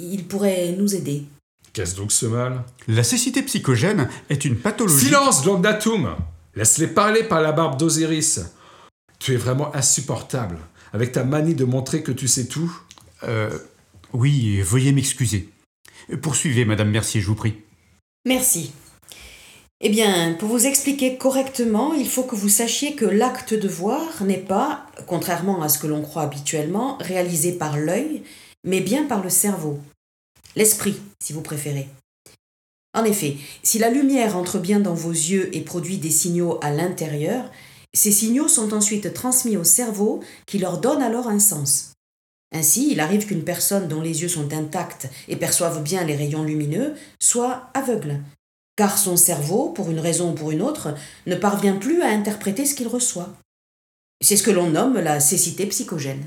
[0.00, 1.24] il pourrait nous aider.
[1.72, 2.64] Qu'est-ce donc ce mal?
[2.88, 5.06] La cécité psychogène est une pathologie.
[5.06, 6.16] Silence, Glogdatum
[6.56, 8.40] Laisse-les parler par la barbe d'Osiris.
[9.20, 10.58] Tu es vraiment insupportable,
[10.92, 12.72] avec ta manie de montrer que tu sais tout.
[13.22, 13.56] Euh,
[14.12, 15.50] oui, veuillez m'excuser.
[16.22, 17.54] Poursuivez, Madame Mercier, je vous prie.
[18.24, 18.72] Merci.
[19.80, 24.24] Eh bien, pour vous expliquer correctement, il faut que vous sachiez que l'acte de voir
[24.24, 28.24] n'est pas, contrairement à ce que l'on croit habituellement, réalisé par l'œil,
[28.64, 29.78] mais bien par le cerveau.
[30.56, 31.88] L'esprit, si vous préférez.
[32.94, 36.70] En effet, si la lumière entre bien dans vos yeux et produit des signaux à
[36.70, 37.50] l'intérieur,
[37.94, 41.92] ces signaux sont ensuite transmis au cerveau qui leur donne alors un sens.
[42.52, 46.44] Ainsi, il arrive qu'une personne dont les yeux sont intacts et perçoivent bien les rayons
[46.44, 48.22] lumineux soit aveugle,
[48.76, 50.94] car son cerveau, pour une raison ou pour une autre,
[51.26, 53.34] ne parvient plus à interpréter ce qu'il reçoit.
[54.22, 56.24] C'est ce que l'on nomme la cécité psychogène.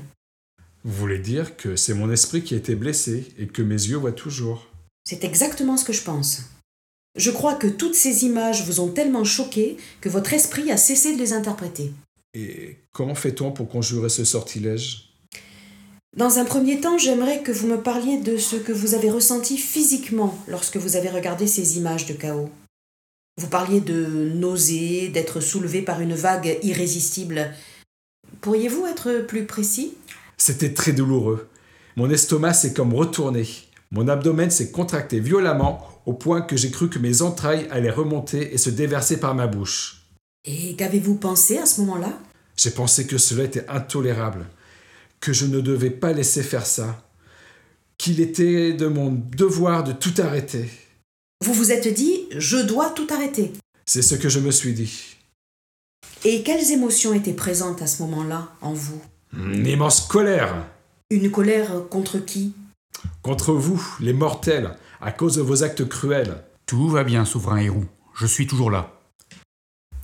[0.84, 3.96] Vous voulez dire que c'est mon esprit qui a été blessé et que mes yeux
[3.96, 4.66] voient toujours.
[5.04, 6.42] C'est exactement ce que je pense.
[7.16, 11.14] Je crois que toutes ces images vous ont tellement choqué que votre esprit a cessé
[11.14, 11.92] de les interpréter.
[12.34, 15.10] Et comment fait-on pour conjurer ce sortilège?
[16.16, 19.58] Dans un premier temps, j'aimerais que vous me parliez de ce que vous avez ressenti
[19.58, 22.50] physiquement lorsque vous avez regardé ces images de chaos.
[23.38, 27.54] Vous parliez de nausées, d'être soulevé par une vague irrésistible.
[28.40, 29.94] Pourriez-vous être plus précis?
[30.44, 31.48] C'était très douloureux.
[31.94, 33.46] Mon estomac s'est comme retourné.
[33.92, 38.52] Mon abdomen s'est contracté violemment au point que j'ai cru que mes entrailles allaient remonter
[38.52, 40.02] et se déverser par ma bouche.
[40.44, 42.18] Et qu'avez-vous pensé à ce moment-là?
[42.56, 44.46] J'ai pensé que cela était intolérable,
[45.20, 47.08] que je ne devais pas laisser faire ça,
[47.96, 50.68] qu'il était de mon devoir de tout arrêter.
[51.44, 53.52] Vous vous êtes dit je dois tout arrêter.
[53.86, 55.14] C'est ce que je me suis dit.
[56.24, 59.00] Et quelles émotions étaient présentes à ce moment-là en vous?
[59.34, 60.66] Une immense colère
[61.10, 62.52] Une colère contre qui?
[63.22, 66.42] Contre vous, les mortels, à cause de vos actes cruels.
[66.66, 67.84] Tout va bien, souverain héros.
[68.14, 69.00] Je suis toujours là.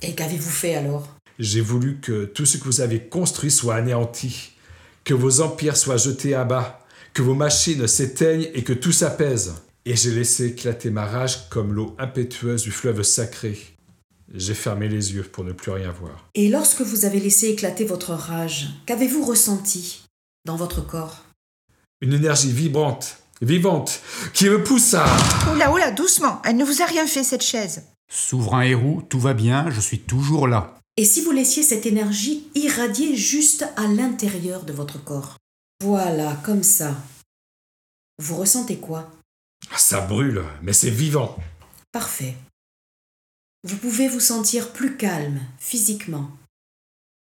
[0.01, 1.07] Et qu'avez-vous fait alors?
[1.37, 4.53] J'ai voulu que tout ce que vous avez construit soit anéanti,
[5.03, 6.79] que vos empires soient jetés à bas,
[7.13, 9.55] que vos machines s'éteignent et que tout s'apaise.
[9.85, 13.57] Et j'ai laissé éclater ma rage comme l'eau impétueuse du fleuve sacré.
[14.33, 16.29] J'ai fermé les yeux pour ne plus rien voir.
[16.35, 20.03] Et lorsque vous avez laissé éclater votre rage, qu'avez-vous ressenti
[20.45, 21.23] dans votre corps?
[22.01, 24.01] Une énergie vibrante, vivante,
[24.33, 25.05] qui me pousse à...
[25.51, 27.83] Oula, oula, doucement, elle ne vous a rien fait cette chaise.
[28.11, 30.79] Souverain héros, tout va bien, je suis toujours là.
[30.95, 35.37] Et si vous laissiez cette énergie irradier juste à l'intérieur de votre corps?
[35.83, 36.95] Voilà, comme ça.
[38.21, 39.09] Vous ressentez quoi?
[39.75, 41.37] Ça brûle, mais c'est vivant.
[41.91, 42.35] Parfait.
[43.63, 46.31] Vous pouvez vous sentir plus calme physiquement.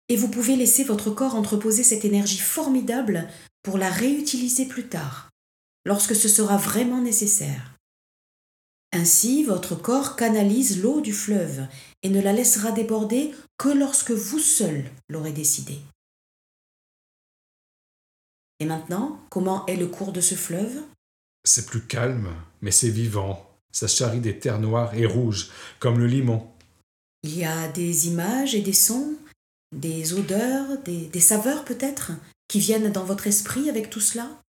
[0.08, 3.28] Et vous pouvez laisser votre corps entreposer cette énergie formidable
[3.62, 5.30] pour la réutiliser plus tard,
[5.84, 7.74] lorsque ce sera vraiment nécessaire.
[8.92, 11.66] Ainsi, votre corps canalise l'eau du fleuve
[12.02, 15.78] et ne la laissera déborder que lorsque vous seul l'aurez décidé.
[18.60, 20.82] Et maintenant, comment est le cours de ce fleuve?
[21.44, 23.55] C'est plus calme, mais c'est vivant.
[23.72, 26.46] Ça charrie des terres noires et rouges, comme le limon.
[27.22, 29.16] Il y a des images et des sons,
[29.74, 32.12] des odeurs, des, des saveurs peut-être,
[32.48, 34.40] qui viennent dans votre esprit avec tout cela?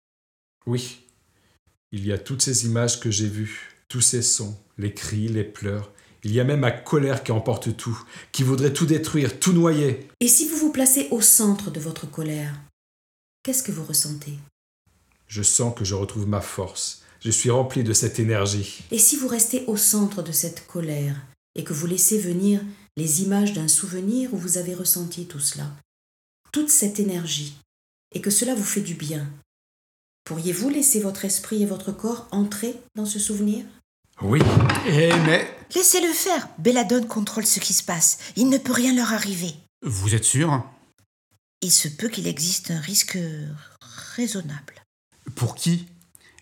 [0.65, 1.01] Oui,
[1.91, 5.43] il y a toutes ces images que j'ai vues, tous ces sons, les cris, les
[5.43, 5.91] pleurs.
[6.23, 7.97] Il y a même ma colère qui emporte tout,
[8.31, 10.07] qui voudrait tout détruire, tout noyer.
[10.19, 12.53] Et si vous vous placez au centre de votre colère,
[13.43, 14.33] qu'est-ce que vous ressentez?
[15.27, 17.03] Je sens que je retrouve ma force.
[17.19, 18.83] Je suis rempli de cette énergie.
[18.91, 21.15] Et si vous restez au centre de cette colère
[21.55, 22.61] et que vous laissez venir
[22.95, 25.71] les images d'un souvenir où vous avez ressenti tout cela,
[26.51, 27.57] toute cette énergie,
[28.13, 29.27] et que cela vous fait du bien,
[30.23, 33.65] pourriez-vous laisser votre esprit et votre corps entrer dans ce souvenir?
[34.21, 34.39] Oui.
[34.87, 35.47] Eh mais...
[35.75, 36.47] Laissez-le faire.
[36.57, 38.17] Belladone contrôle ce qui se passe.
[38.35, 39.53] Il ne peut rien leur arriver.
[39.83, 40.63] Vous êtes sûr?
[41.61, 43.17] Il se peut qu'il existe un risque
[44.15, 44.75] raisonnable.
[45.35, 45.87] Pour qui?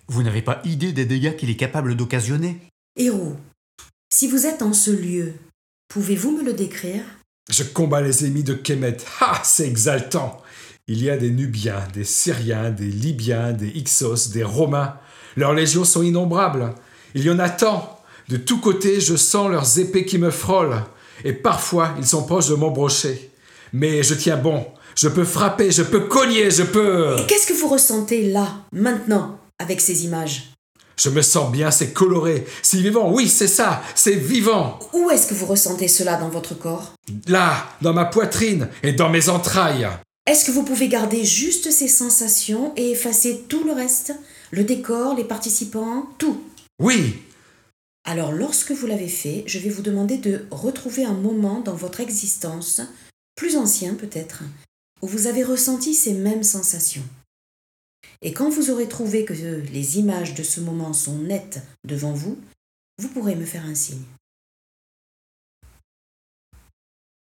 [0.07, 2.57] Vous n'avez pas idée des dégâts qu'il est capable d'occasionner?
[2.95, 3.35] Héros,
[4.13, 5.33] si vous êtes en ce lieu,
[5.89, 7.01] pouvez-vous me le décrire?
[7.49, 8.97] Je combats les ennemis de Kemet.
[9.19, 10.41] Ah, c'est exaltant
[10.87, 14.95] Il y a des Nubiens, des Syriens, des Libyens, des Hyksos, des Romains.
[15.35, 16.73] Leurs légions sont innombrables.
[17.15, 17.99] Il y en a tant.
[18.29, 20.83] De tous côtés, je sens leurs épées qui me frôlent.
[21.23, 23.31] Et parfois, ils sont proches de m'embrocher.
[23.73, 24.65] Mais je tiens bon.
[24.95, 27.17] Je peux frapper, je peux cogner, je peux...
[27.19, 30.51] Et qu'est-ce que vous ressentez là, maintenant, avec ces images
[30.97, 34.79] Je me sens bien, c'est coloré, c'est vivant, oui, c'est ça, c'est vivant.
[34.93, 36.93] Où est-ce que vous ressentez cela dans votre corps?
[37.27, 39.87] Là, dans ma poitrine et dans mes entrailles.
[40.25, 44.13] Est-ce que vous pouvez garder juste ces sensations et effacer tout le reste?
[44.51, 46.41] Le décor, les participants, tout?
[46.81, 47.21] Oui.
[48.05, 51.99] Alors lorsque vous l'avez fait, je vais vous demander de retrouver un moment dans votre
[51.99, 52.81] existence,
[53.35, 54.43] plus ancien peut-être,
[55.01, 57.03] où vous avez ressenti ces mêmes sensations.
[58.21, 62.39] Et quand vous aurez trouvé que les images de ce moment sont nettes devant vous,
[62.97, 64.03] vous pourrez me faire un signe.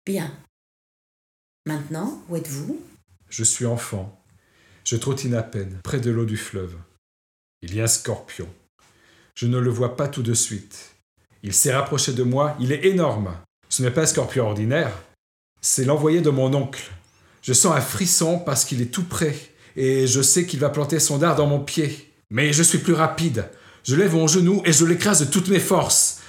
[0.06, 0.36] Bien.
[1.66, 2.82] Maintenant, où êtes-vous?
[3.30, 4.22] Je suis enfant.
[4.84, 6.76] Je trottine à peine, près de l'eau du fleuve.
[7.62, 8.50] Il y a un scorpion.
[9.36, 10.96] Je ne le vois pas tout de suite.
[11.44, 13.36] Il s'est rapproché de moi, il est énorme.
[13.70, 14.92] Ce n'est pas un scorpion ordinaire,
[15.62, 16.92] c'est l'envoyé de mon oncle.
[17.42, 21.00] Je sens un frisson parce qu'il est tout près, et je sais qu'il va planter
[21.00, 22.14] son dard dans mon pied.
[22.30, 23.46] Mais je suis plus rapide.
[23.84, 26.20] Je lève mon genou et je l'écrase de toutes mes forces.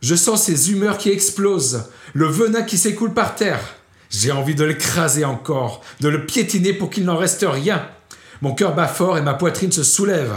[0.00, 3.76] Je sens ses humeurs qui explosent, le venin qui s'écoule par terre.
[4.10, 7.90] J'ai envie de l'écraser encore, de le piétiner pour qu'il n'en reste rien.
[8.40, 10.34] Mon cœur bat fort et ma poitrine se soulève.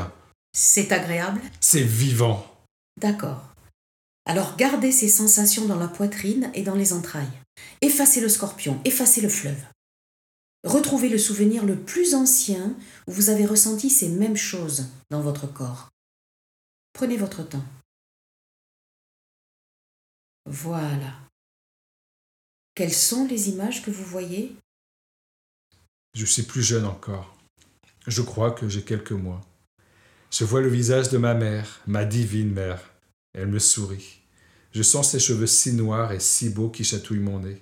[0.53, 1.41] C'est agréable?
[1.59, 2.45] C'est vivant.
[2.99, 3.41] D'accord.
[4.25, 7.31] Alors gardez ces sensations dans la poitrine et dans les entrailles.
[7.81, 9.61] Effacez le scorpion, effacez le fleuve.
[10.63, 12.75] Retrouvez le souvenir le plus ancien
[13.07, 15.89] où vous avez ressenti ces mêmes choses dans votre corps.
[16.93, 17.65] Prenez votre temps.
[20.45, 21.13] Voilà.
[22.75, 24.55] Quelles sont les images que vous voyez?
[26.13, 27.37] Je suis plus jeune encore.
[28.07, 29.41] Je crois que j'ai quelques mois.
[30.31, 32.91] Je vois le visage de ma mère, ma divine mère.
[33.33, 34.21] Elle me sourit.
[34.73, 37.61] Je sens ses cheveux si noirs et si beaux qui chatouillent mon nez.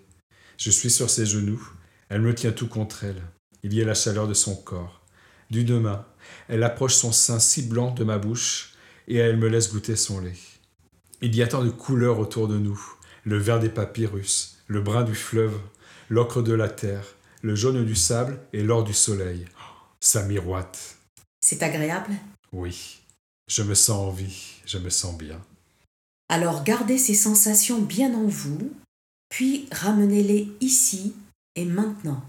[0.58, 1.62] Je suis sur ses genoux.
[2.10, 3.22] Elle me tient tout contre elle.
[3.64, 5.02] Il y a la chaleur de son corps.
[5.52, 6.06] D'une main,
[6.48, 8.74] elle approche son sein si blanc de ma bouche
[9.08, 10.38] et elle me laisse goûter son lait.
[11.22, 12.80] Il y a tant de couleurs autour de nous.
[13.26, 15.60] Le vert des papyrus, le brun du fleuve,
[16.10, 17.04] l'ocre de la terre,
[17.42, 19.46] le jaune du sable et l'or du soleil.
[20.00, 20.98] Ça miroite.
[21.42, 22.14] C'est agréable?
[22.52, 23.00] Oui.
[23.48, 25.42] Je me sens en vie, je me sens bien.
[26.30, 28.72] Alors gardez ces sensations bien en vous,
[29.30, 31.14] puis ramenez-les ici
[31.56, 32.24] et maintenant.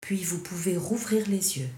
[0.00, 1.70] Puis vous pouvez rouvrir les yeux.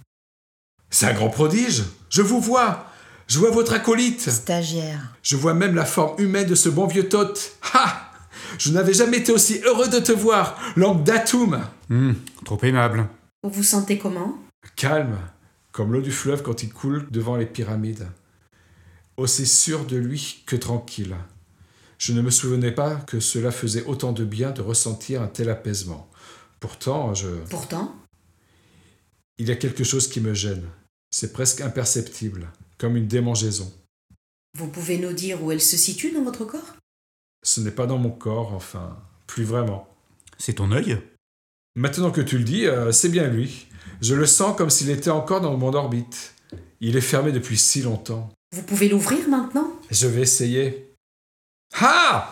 [0.90, 1.84] C'est un grand prodige.
[2.08, 2.86] Je vous vois.
[3.26, 4.30] Je vois votre acolyte.
[4.30, 5.14] Stagiaire.
[5.22, 7.56] Je vois même la forme humaine de ce bon vieux Toth.
[7.74, 8.10] Ha
[8.58, 11.60] Je n'avais jamais été aussi heureux de te voir, langue d'Atoum.
[11.90, 12.14] Hum,
[12.44, 13.08] trop aimable.
[13.42, 14.38] Vous vous sentez comment?
[14.76, 15.18] Calme,
[15.72, 18.06] comme l'eau du fleuve quand il coule devant les pyramides.
[19.16, 21.16] Aussi sûr de lui que tranquille.
[22.04, 25.48] Je ne me souvenais pas que cela faisait autant de bien de ressentir un tel
[25.48, 26.10] apaisement.
[26.60, 27.28] Pourtant, je...
[27.48, 27.96] Pourtant?
[29.38, 30.68] Il y a quelque chose qui me gêne.
[31.10, 33.72] C'est presque imperceptible, comme une démangeaison.
[34.58, 36.76] Vous pouvez nous dire où elle se situe dans votre corps?
[37.42, 39.88] Ce n'est pas dans mon corps, enfin, plus vraiment.
[40.36, 41.00] C'est ton œil?
[41.74, 43.66] Maintenant que tu le dis, euh, c'est bien lui.
[44.02, 46.34] Je le sens comme s'il était encore dans mon orbite.
[46.82, 48.30] Il est fermé depuis si longtemps.
[48.54, 49.72] Vous pouvez l'ouvrir maintenant?
[49.90, 50.93] Je vais essayer.
[51.80, 52.30] Ha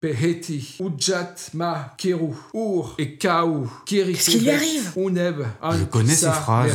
[0.00, 4.90] Peheti, Ujat, Ma, Keru, Ur, et Kaou, Kiri, Qu'est-ce qui lui arrive?
[4.96, 5.42] Uneb,
[5.78, 6.72] Je connais ces phrases.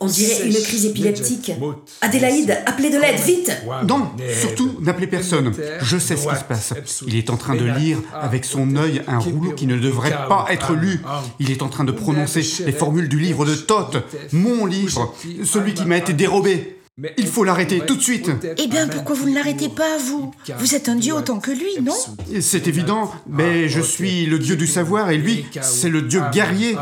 [0.00, 1.52] On dirait une crise épileptique.
[2.00, 3.52] Adélaïde, appelez de l'aide, vite
[3.86, 5.52] Non, surtout n'appelez personne.
[5.82, 6.74] Je sais ce qui se passe.
[7.06, 10.46] Il est en train de lire avec son œil un rouleau qui ne devrait pas
[10.50, 11.00] être lu.
[11.38, 13.98] Il est en train de prononcer les formules du livre de Thoth,
[14.32, 15.14] mon livre,
[15.44, 16.75] celui qui m'a été dérobé.
[16.98, 18.30] Mais Il faut l'arrêter tout de suite.
[18.56, 21.82] Eh bien, pourquoi vous ne l'arrêtez pas, vous Vous êtes un dieu autant que lui,
[21.82, 26.00] non Epsou, C'est évident, mais je suis le dieu du savoir et lui, c'est le
[26.00, 26.74] dieu guerrier.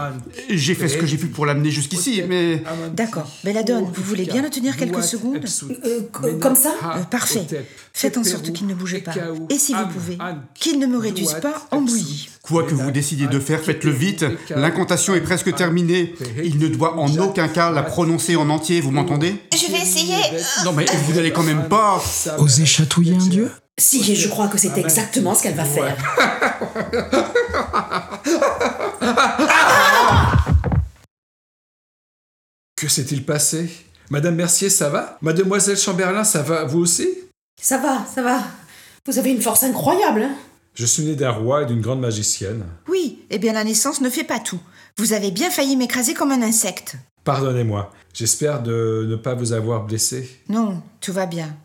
[0.49, 3.29] J'ai fait ce que j'ai pu pour l'amener jusqu'ici, mais D'accord.
[3.43, 5.41] Belladone, vous voulez bien le tenir quelques secondes
[5.85, 7.45] Euh, co- comme ça Euh, parfait.
[7.93, 9.15] Faites en sorte qu'il ne bouge pas.
[9.51, 10.19] Et si vous pouvez,
[10.55, 12.29] qu'il ne me réduise pas en bouillie.
[12.45, 14.25] Quoi que vous décidiez de faire, faites-le vite.
[14.51, 16.15] L'incantation est presque terminée.
[16.45, 19.37] Il ne doit en aucun cas la prononcer en entier, vous m'entendez?
[19.53, 20.17] Je vais essayer.
[20.65, 22.03] Non mais vous n'allez quand même pas
[22.39, 23.51] Oser chatouiller un dieu?
[23.81, 25.97] Si, je crois que c'est exactement ce qu'elle va faire.
[32.77, 33.71] Que s'est-il passé?
[34.11, 35.17] Madame Mercier, ça va?
[35.23, 36.65] Mademoiselle Chamberlain, ça va?
[36.65, 37.09] Vous aussi?
[37.59, 38.43] Ça va, ça va.
[39.07, 40.35] Vous avez une force incroyable, hein?
[40.75, 42.65] Je suis né d'un roi et d'une grande magicienne.
[42.89, 44.59] Oui, eh bien la naissance ne fait pas tout.
[44.99, 46.97] Vous avez bien failli m'écraser comme un insecte.
[47.23, 47.93] Pardonnez-moi.
[48.13, 50.41] J'espère de ne pas vous avoir blessé.
[50.49, 51.57] Non, tout va bien.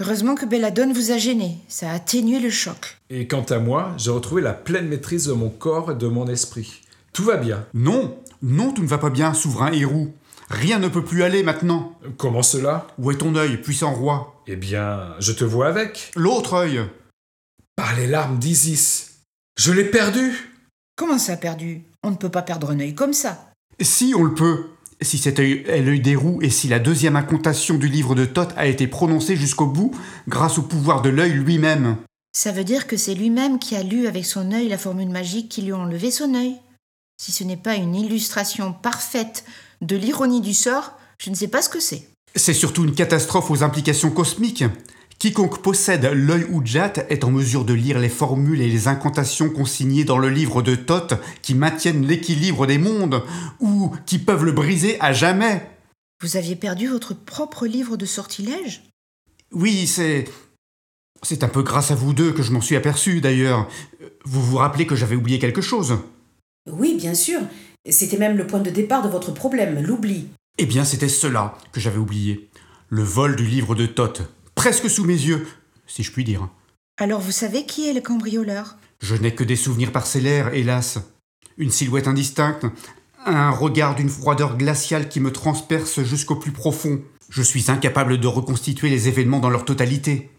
[0.00, 1.58] Heureusement que Belladone vous a gêné.
[1.68, 2.98] Ça a atténué le choc.
[3.08, 6.26] Et quant à moi, j'ai retrouvé la pleine maîtrise de mon corps et de mon
[6.26, 6.82] esprit.
[7.14, 7.66] Tout va bien.
[7.72, 10.08] Non, non, tout ne va pas bien, souverain héros.
[10.50, 11.98] Rien ne peut plus aller maintenant.
[12.18, 12.86] Comment cela?
[12.98, 14.42] Où est ton œil, puissant roi?
[14.46, 16.10] Eh bien, je te vois avec.
[16.16, 16.82] L'autre œil
[17.82, 19.10] Par les larmes d'Isis.
[19.58, 20.52] Je l'ai perdu
[20.94, 21.82] Comment ça, perdu?
[22.04, 23.50] On ne peut pas perdre un œil comme ça.
[23.80, 24.68] Si, on le peut.
[25.00, 28.24] Si cet œil est l'œil des roues et si la deuxième incantation du livre de
[28.24, 29.90] Thoth a été prononcée jusqu'au bout
[30.28, 31.96] grâce au pouvoir de l'œil lui-même.
[32.32, 35.48] Ça veut dire que c'est lui-même qui a lu avec son œil la formule magique
[35.48, 36.54] qui lui a enlevé son œil.
[37.20, 39.44] Si ce n'est pas une illustration parfaite
[39.80, 42.06] de l'ironie du sort, je ne sais pas ce que c'est.
[42.36, 44.64] C'est surtout une catastrophe aux implications cosmiques.
[45.22, 50.02] Quiconque possède l'œil Ujjat est en mesure de lire les formules et les incantations consignées
[50.02, 53.22] dans le livre de Thoth qui maintiennent l'équilibre des mondes
[53.60, 55.64] ou qui peuvent le briser à jamais.
[56.20, 58.82] Vous aviez perdu votre propre livre de sortilège?
[59.52, 60.24] Oui, c'est.
[61.22, 63.68] C'est un peu grâce à vous deux que je m'en suis aperçu d'ailleurs.
[64.24, 65.98] Vous vous rappelez que j'avais oublié quelque chose?
[66.68, 67.38] Oui, bien sûr.
[67.88, 70.26] C'était même le point de départ de votre problème, l'oubli.
[70.58, 72.50] Eh bien, c'était cela que j'avais oublié.
[72.88, 74.22] Le vol du livre de Thoth,
[74.54, 75.46] presque sous mes yeux,
[75.86, 76.48] si je puis dire.
[76.98, 78.76] Alors vous savez qui est le cambrioleur?
[79.00, 80.98] Je n'ai que des souvenirs parcellaires, hélas.
[81.56, 82.66] Une silhouette indistincte,
[83.26, 87.02] un regard d'une froideur glaciale qui me transperce jusqu'au plus profond.
[87.28, 90.30] Je suis incapable de reconstituer les événements dans leur totalité.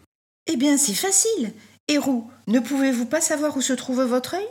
[0.47, 1.53] Eh bien, c'est facile.
[1.88, 4.47] Héros, ne pouvez-vous pas savoir où se trouve votre œil?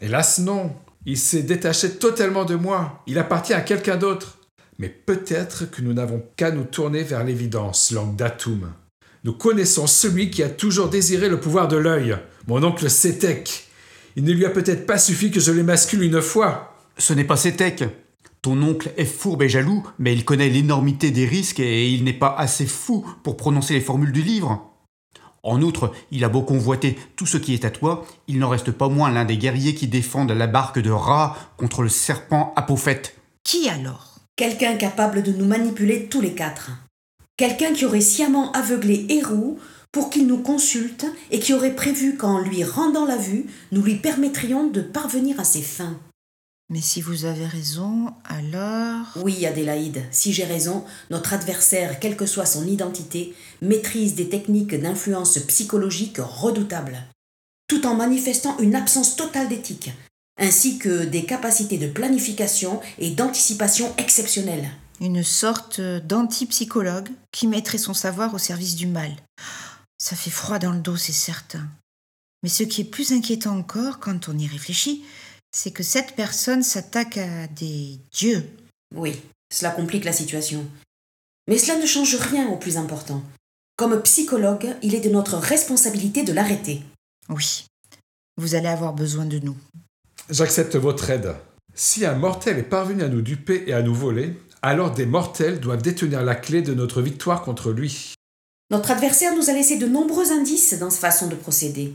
[0.00, 0.74] Hélas non.
[1.06, 3.02] Il s'est détaché totalement de moi.
[3.06, 4.38] Il appartient à quelqu'un d'autre.
[4.78, 8.72] Mais peut-être que nous n'avons qu'à nous tourner vers l'évidence, langue d'Atum.
[9.24, 12.16] Nous connaissons celui qui a toujours désiré le pouvoir de l'œil,
[12.46, 13.68] mon oncle Sétec.
[14.16, 16.76] Il ne lui a peut-être pas suffi que je l'émascule une fois.
[16.96, 17.84] Ce n'est pas Sétec.
[18.42, 22.12] Ton oncle est fourbe et jaloux, mais il connaît l'énormité des risques et il n'est
[22.12, 24.72] pas assez fou pour prononcer les formules du livre.
[25.42, 28.70] En outre, il a beau convoiter tout ce qui est à toi, il n'en reste
[28.70, 33.16] pas moins l'un des guerriers qui défendent la barque de Ra contre le serpent Apophète.
[33.44, 34.16] Qui alors?
[34.36, 36.70] Quelqu'un capable de nous manipuler tous les quatre.
[37.38, 39.60] Quelqu'un qui aurait sciemment aveuglé Hérou
[39.92, 43.94] pour qu'il nous consulte et qui aurait prévu qu'en lui rendant la vue, nous lui
[43.94, 45.96] permettrions de parvenir à ses fins.
[46.68, 49.06] Mais si vous avez raison, alors...
[49.22, 54.74] Oui, Adélaïde, si j'ai raison, notre adversaire, quelle que soit son identité, maîtrise des techniques
[54.74, 57.04] d'influence psychologique redoutables,
[57.68, 59.92] tout en manifestant une absence totale d'éthique,
[60.40, 64.70] ainsi que des capacités de planification et d'anticipation exceptionnelles.
[65.00, 69.14] Une sorte d'antipsychologue qui mettrait son savoir au service du mal.
[69.98, 71.68] Ça fait froid dans le dos, c'est certain.
[72.42, 75.04] Mais ce qui est plus inquiétant encore, quand on y réfléchit,
[75.52, 78.48] c'est que cette personne s'attaque à des dieux.
[78.94, 79.20] Oui,
[79.52, 80.66] cela complique la situation.
[81.48, 83.22] Mais cela ne change rien au plus important.
[83.76, 86.82] Comme psychologue, il est de notre responsabilité de l'arrêter.
[87.28, 87.64] Oui,
[88.36, 89.56] vous allez avoir besoin de nous.
[90.30, 91.34] J'accepte votre aide.
[91.74, 95.60] Si un mortel est parvenu à nous duper et à nous voler, alors des mortels
[95.60, 98.14] doivent détenir la clé de notre victoire contre lui.
[98.70, 101.94] Notre adversaire nous a laissé de nombreux indices dans sa façon de procéder.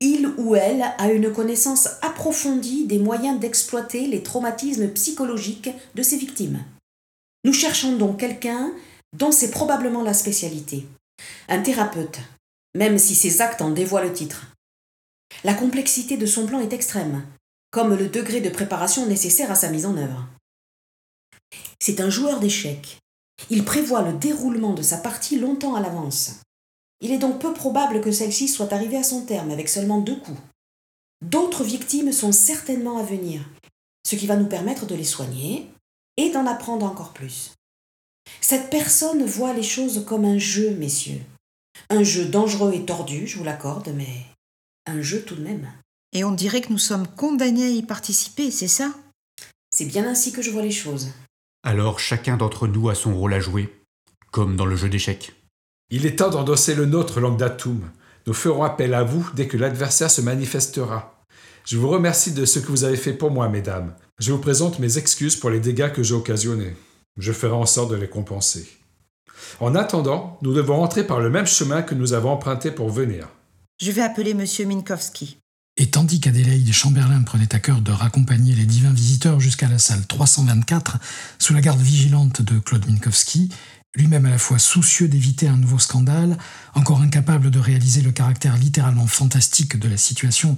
[0.00, 6.18] Il ou elle a une connaissance approfondie des moyens d'exploiter les traumatismes psychologiques de ses
[6.18, 6.62] victimes.
[7.44, 8.72] Nous cherchons donc quelqu'un
[9.16, 10.86] dont c'est probablement la spécialité.
[11.48, 12.18] Un thérapeute,
[12.76, 14.46] même si ses actes en dévoient le titre.
[15.44, 17.24] La complexité de son plan est extrême,
[17.70, 20.26] comme le degré de préparation nécessaire à sa mise en œuvre.
[21.80, 22.98] C'est un joueur d'échecs.
[23.50, 26.40] Il prévoit le déroulement de sa partie longtemps à l'avance.
[27.00, 30.16] Il est donc peu probable que celle-ci soit arrivée à son terme avec seulement deux
[30.16, 30.40] coups.
[31.22, 33.42] D'autres victimes sont certainement à venir,
[34.06, 35.70] ce qui va nous permettre de les soigner
[36.16, 37.52] et d'en apprendre encore plus.
[38.40, 41.20] Cette personne voit les choses comme un jeu, messieurs.
[41.90, 44.24] Un jeu dangereux et tordu, je vous l'accorde, mais
[44.86, 45.70] un jeu tout de même.
[46.12, 48.94] Et on dirait que nous sommes condamnés à y participer, c'est ça?
[49.70, 51.08] C'est bien ainsi que je vois les choses.
[51.66, 53.76] Alors chacun d'entre nous a son rôle à jouer,
[54.30, 55.32] comme dans le jeu d'échecs.
[55.90, 57.90] Il est temps d'endosser le nôtre, langue d'Atum.
[58.28, 61.24] Nous ferons appel à vous dès que l'adversaire se manifestera.
[61.64, 63.96] Je vous remercie de ce que vous avez fait pour moi, mesdames.
[64.20, 66.76] Je vous présente mes excuses pour les dégâts que j'ai occasionnés.
[67.18, 68.68] Je ferai en sorte de les compenser.
[69.58, 73.26] En attendant, nous devons entrer par le même chemin que nous avons emprunté pour venir.
[73.82, 75.38] Je vais appeler Monsieur Minkowski.
[75.78, 80.06] Et tandis qu'Adélaïde Chamberlain prenait à cœur de raccompagner les divins visiteurs jusqu'à la salle
[80.06, 80.98] 324,
[81.38, 83.50] sous la garde vigilante de Claude Minkowski,
[83.94, 86.38] lui-même à la fois soucieux d'éviter un nouveau scandale,
[86.74, 90.56] encore incapable de réaliser le caractère littéralement fantastique de la situation,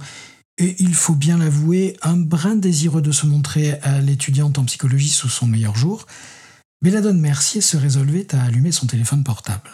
[0.57, 5.09] et il faut bien l'avouer, un brin désireux de se montrer à l'étudiante en psychologie
[5.09, 6.05] sous son meilleur jour,
[6.81, 9.69] Belladone Mercier se résolvait à allumer son téléphone portable.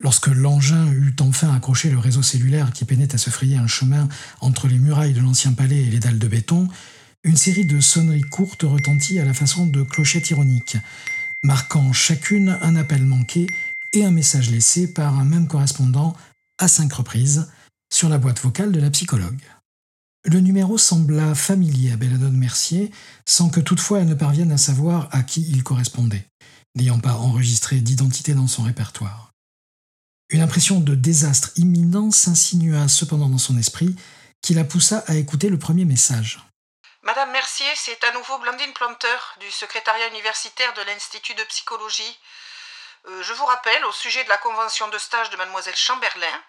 [0.00, 4.08] Lorsque l'engin eut enfin accroché le réseau cellulaire qui peinait à se frayer un chemin
[4.40, 6.68] entre les murailles de l'ancien palais et les dalles de béton,
[7.24, 10.76] une série de sonneries courtes retentit à la façon de clochettes ironiques,
[11.42, 13.48] marquant chacune un appel manqué
[13.92, 16.16] et un message laissé par un même correspondant
[16.58, 17.48] à cinq reprises
[17.92, 19.40] sur la boîte vocale de la psychologue.
[20.24, 22.90] Le numéro sembla familier à Belladone Mercier,
[23.26, 26.26] sans que toutefois elle ne parvienne à savoir à qui il correspondait,
[26.76, 29.27] n'ayant pas enregistré d'identité dans son répertoire.
[30.30, 33.96] Une impression de désastre imminent s'insinua cependant dans son esprit,
[34.42, 36.38] qui la poussa à écouter le premier message.
[37.00, 42.18] Madame Mercier, c'est à nouveau Blandine Planter du secrétariat universitaire de l'Institut de psychologie.
[43.06, 46.42] Euh, je vous rappelle, au sujet de la convention de stage de mademoiselle Chamberlain,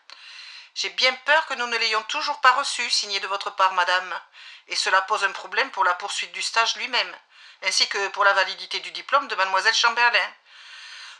[0.76, 4.14] j'ai bien peur que nous ne l'ayons toujours pas reçu, signé de votre part, madame,
[4.68, 7.16] et cela pose un problème pour la poursuite du stage lui-même,
[7.66, 10.34] ainsi que pour la validité du diplôme de mademoiselle Chamberlain.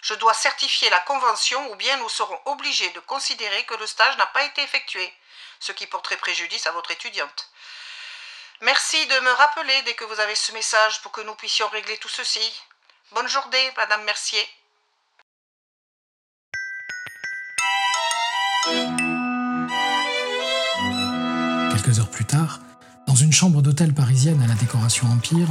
[0.02, 4.18] Je dois certifier la convention ou bien nous serons obligés de considérer que le stage
[4.18, 5.14] n'a pas été effectué,
[5.60, 7.50] ce qui porterait préjudice à votre étudiante.
[8.62, 11.98] Merci de me rappeler dès que vous avez ce message pour que nous puissions régler
[11.98, 12.62] tout ceci.
[13.12, 14.48] Bonne journée, Madame Mercier.
[21.72, 22.60] Quelques heures plus tard,
[23.08, 25.48] dans une chambre d'hôtel parisienne à la décoration Empire,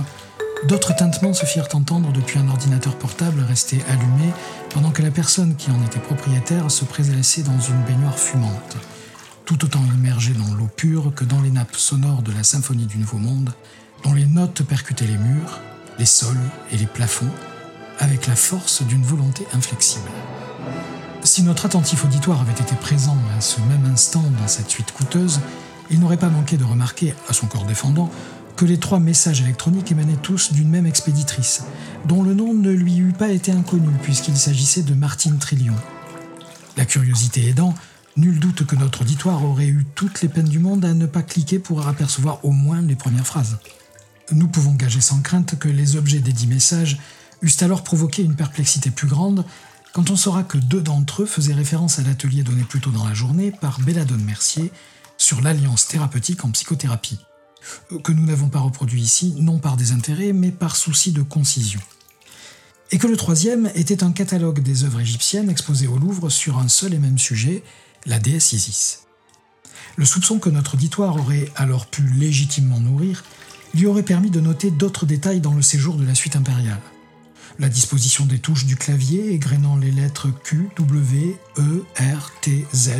[0.66, 4.32] d'autres tintements se firent entendre depuis un ordinateur portable resté allumé
[4.70, 8.76] pendant que la personne qui en était propriétaire se prélassait dans une baignoire fumante,
[9.44, 12.98] tout autant immergée dans l'eau pure que dans les nappes sonores de la symphonie du
[12.98, 13.52] Nouveau Monde,
[14.04, 15.60] dont les notes percutaient les murs,
[15.98, 16.36] les sols
[16.72, 17.30] et les plafonds
[17.98, 20.10] avec la force d'une volonté inflexible.
[21.24, 25.40] Si notre attentif auditoire avait été présent à ce même instant dans cette suite coûteuse,
[25.90, 28.10] il n'aurait pas manqué de remarquer, à son corps défendant,
[28.58, 31.62] que les trois messages électroniques émanaient tous d'une même expéditrice,
[32.06, 35.76] dont le nom ne lui eût pas été inconnu puisqu'il s'agissait de Martine Trillion.
[36.76, 37.72] La curiosité aidant,
[38.16, 41.22] nul doute que notre auditoire aurait eu toutes les peines du monde à ne pas
[41.22, 43.58] cliquer pour apercevoir au moins les premières phrases.
[44.32, 46.98] Nous pouvons gager sans crainte que les objets des dix messages
[47.42, 49.44] eussent alors provoqué une perplexité plus grande
[49.92, 53.06] quand on saura que deux d'entre eux faisaient référence à l'atelier donné plus tôt dans
[53.06, 54.72] la journée par Belladone Mercier
[55.16, 57.20] sur l'alliance thérapeutique en psychothérapie,
[58.02, 61.80] que nous n'avons pas reproduit ici, non par désintérêt, mais par souci de concision.
[62.90, 66.68] Et que le troisième était un catalogue des œuvres égyptiennes exposées au Louvre sur un
[66.68, 67.62] seul et même sujet,
[68.06, 69.04] la déesse Isis.
[69.96, 73.24] Le soupçon que notre auditoire aurait alors pu légitimement nourrir
[73.74, 76.80] lui aurait permis de noter d'autres détails dans le séjour de la suite impériale
[77.58, 82.90] la disposition des touches du clavier égrénant les lettres Q, W, E, R, T, Z,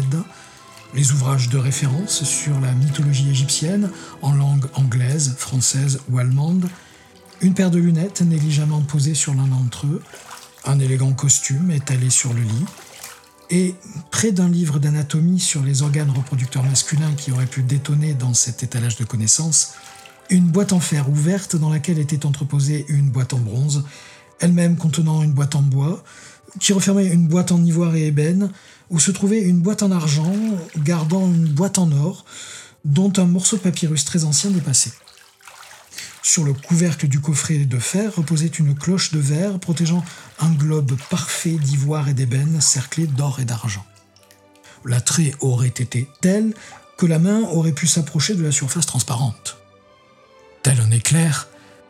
[0.95, 3.91] les ouvrages de référence sur la mythologie égyptienne
[4.23, 6.69] en langue anglaise, française ou allemande,
[7.41, 10.03] une paire de lunettes négligemment posées sur l'un d'entre eux,
[10.65, 12.65] un élégant costume étalé sur le lit,
[13.51, 13.75] et
[14.11, 18.63] près d'un livre d'anatomie sur les organes reproducteurs masculins qui aurait pu détonner dans cet
[18.63, 19.75] étalage de connaissances,
[20.31, 23.85] une boîte en fer ouverte dans laquelle était entreposée une boîte en bronze
[24.41, 26.03] elle-même contenant une boîte en bois,
[26.61, 28.51] qui refermait une boîte en ivoire et ébène,
[28.91, 30.33] où se trouvait une boîte en argent
[30.79, 32.25] gardant une boîte en or,
[32.85, 34.93] dont un morceau de papyrus très ancien dépassait.
[36.23, 40.05] Sur le couvercle du coffret de fer reposait une cloche de verre protégeant
[40.41, 43.85] un globe parfait d'ivoire et d'ébène cerclé d'or et d'argent.
[44.85, 46.55] L'attrait aurait été tel
[46.97, 49.57] que la main aurait pu s'approcher de la surface transparente.
[50.63, 51.49] Tel un éclair,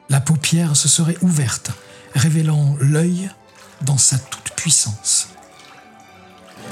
[0.08, 1.70] la paupière se serait ouverte
[2.14, 3.30] révélant l'œil
[3.82, 5.28] dans sa toute-puissance.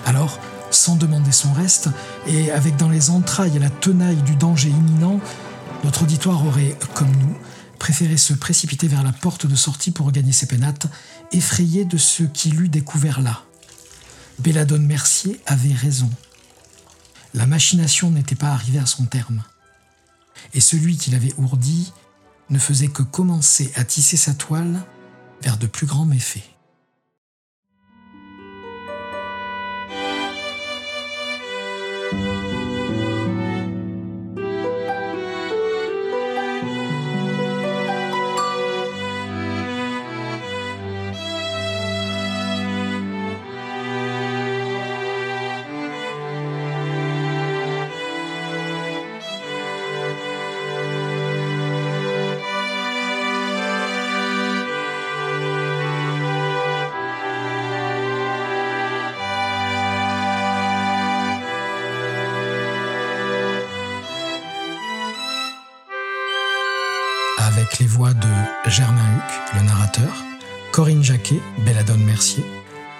[0.05, 0.39] Alors,
[0.71, 1.89] sans demander son reste,
[2.27, 5.21] et avec dans les entrailles la tenaille du danger imminent,
[5.85, 7.37] notre auditoire aurait, comme nous,
[7.79, 10.87] préféré se précipiter vers la porte de sortie pour regagner ses pénates,
[11.33, 13.43] effrayé de ce qu'il eût découvert là.
[14.39, 16.11] Belladone Mercier avait raison.
[17.35, 19.43] La machination n'était pas arrivée à son terme.
[20.55, 21.93] Et celui qui l'avait ourdi
[22.51, 24.83] ne faisait que commencer à tisser sa toile
[25.43, 26.56] vers de plus grands méfaits.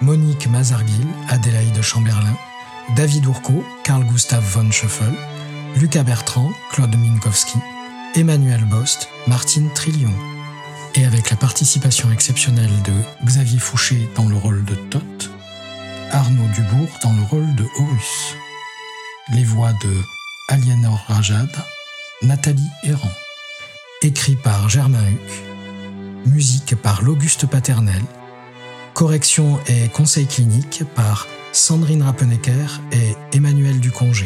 [0.01, 2.37] Monique Mazarguil, Adélaïde Chamberlain,
[2.95, 5.13] David Ourco, Carl Gustav von Schöffel,
[5.77, 7.57] Lucas Bertrand, Claude Minkowski,
[8.15, 10.13] Emmanuel Bost, Martine Trillion.
[10.95, 12.93] Et avec la participation exceptionnelle de
[13.25, 15.31] Xavier Fouché dans le rôle de Tot,
[16.11, 18.35] Arnaud Dubourg dans le rôle de Horus.
[19.33, 19.93] Les voix de
[20.47, 21.51] Aliénor Rajad,
[22.21, 23.11] Nathalie Errant.
[24.03, 25.43] Écrit par Germain Huc.
[26.27, 28.03] Musique par l'Auguste Paternel.
[28.97, 34.25] Correction et conseil clinique par Sandrine Rappenecker et Emmanuel Ducongé.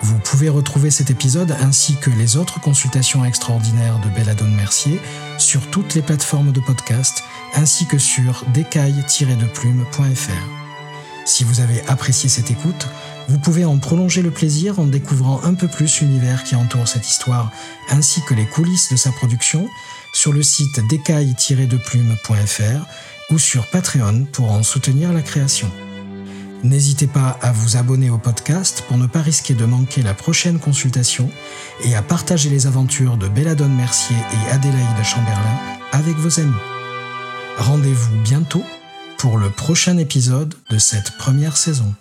[0.00, 5.00] Vous pouvez retrouver cet épisode ainsi que les autres consultations extraordinaires de Belladone Mercier
[5.38, 10.48] sur toutes les plateformes de podcast ainsi que sur décaille-de-plume.fr.
[11.24, 12.86] Si vous avez apprécié cette écoute,
[13.26, 17.08] vous pouvez en prolonger le plaisir en découvrant un peu plus l'univers qui entoure cette
[17.08, 17.50] histoire
[17.88, 19.68] ainsi que les coulisses de sa production
[20.12, 22.86] sur le site décaille-de-plume.fr
[23.30, 25.70] ou sur Patreon pour en soutenir la création.
[26.62, 30.58] N'hésitez pas à vous abonner au podcast pour ne pas risquer de manquer la prochaine
[30.58, 31.30] consultation
[31.84, 35.58] et à partager les aventures de Belladone Mercier et Adélaïde Chamberlain
[35.92, 36.52] avec vos amis.
[37.58, 38.64] Rendez-vous bientôt
[39.16, 41.94] pour le prochain épisode de cette première saison.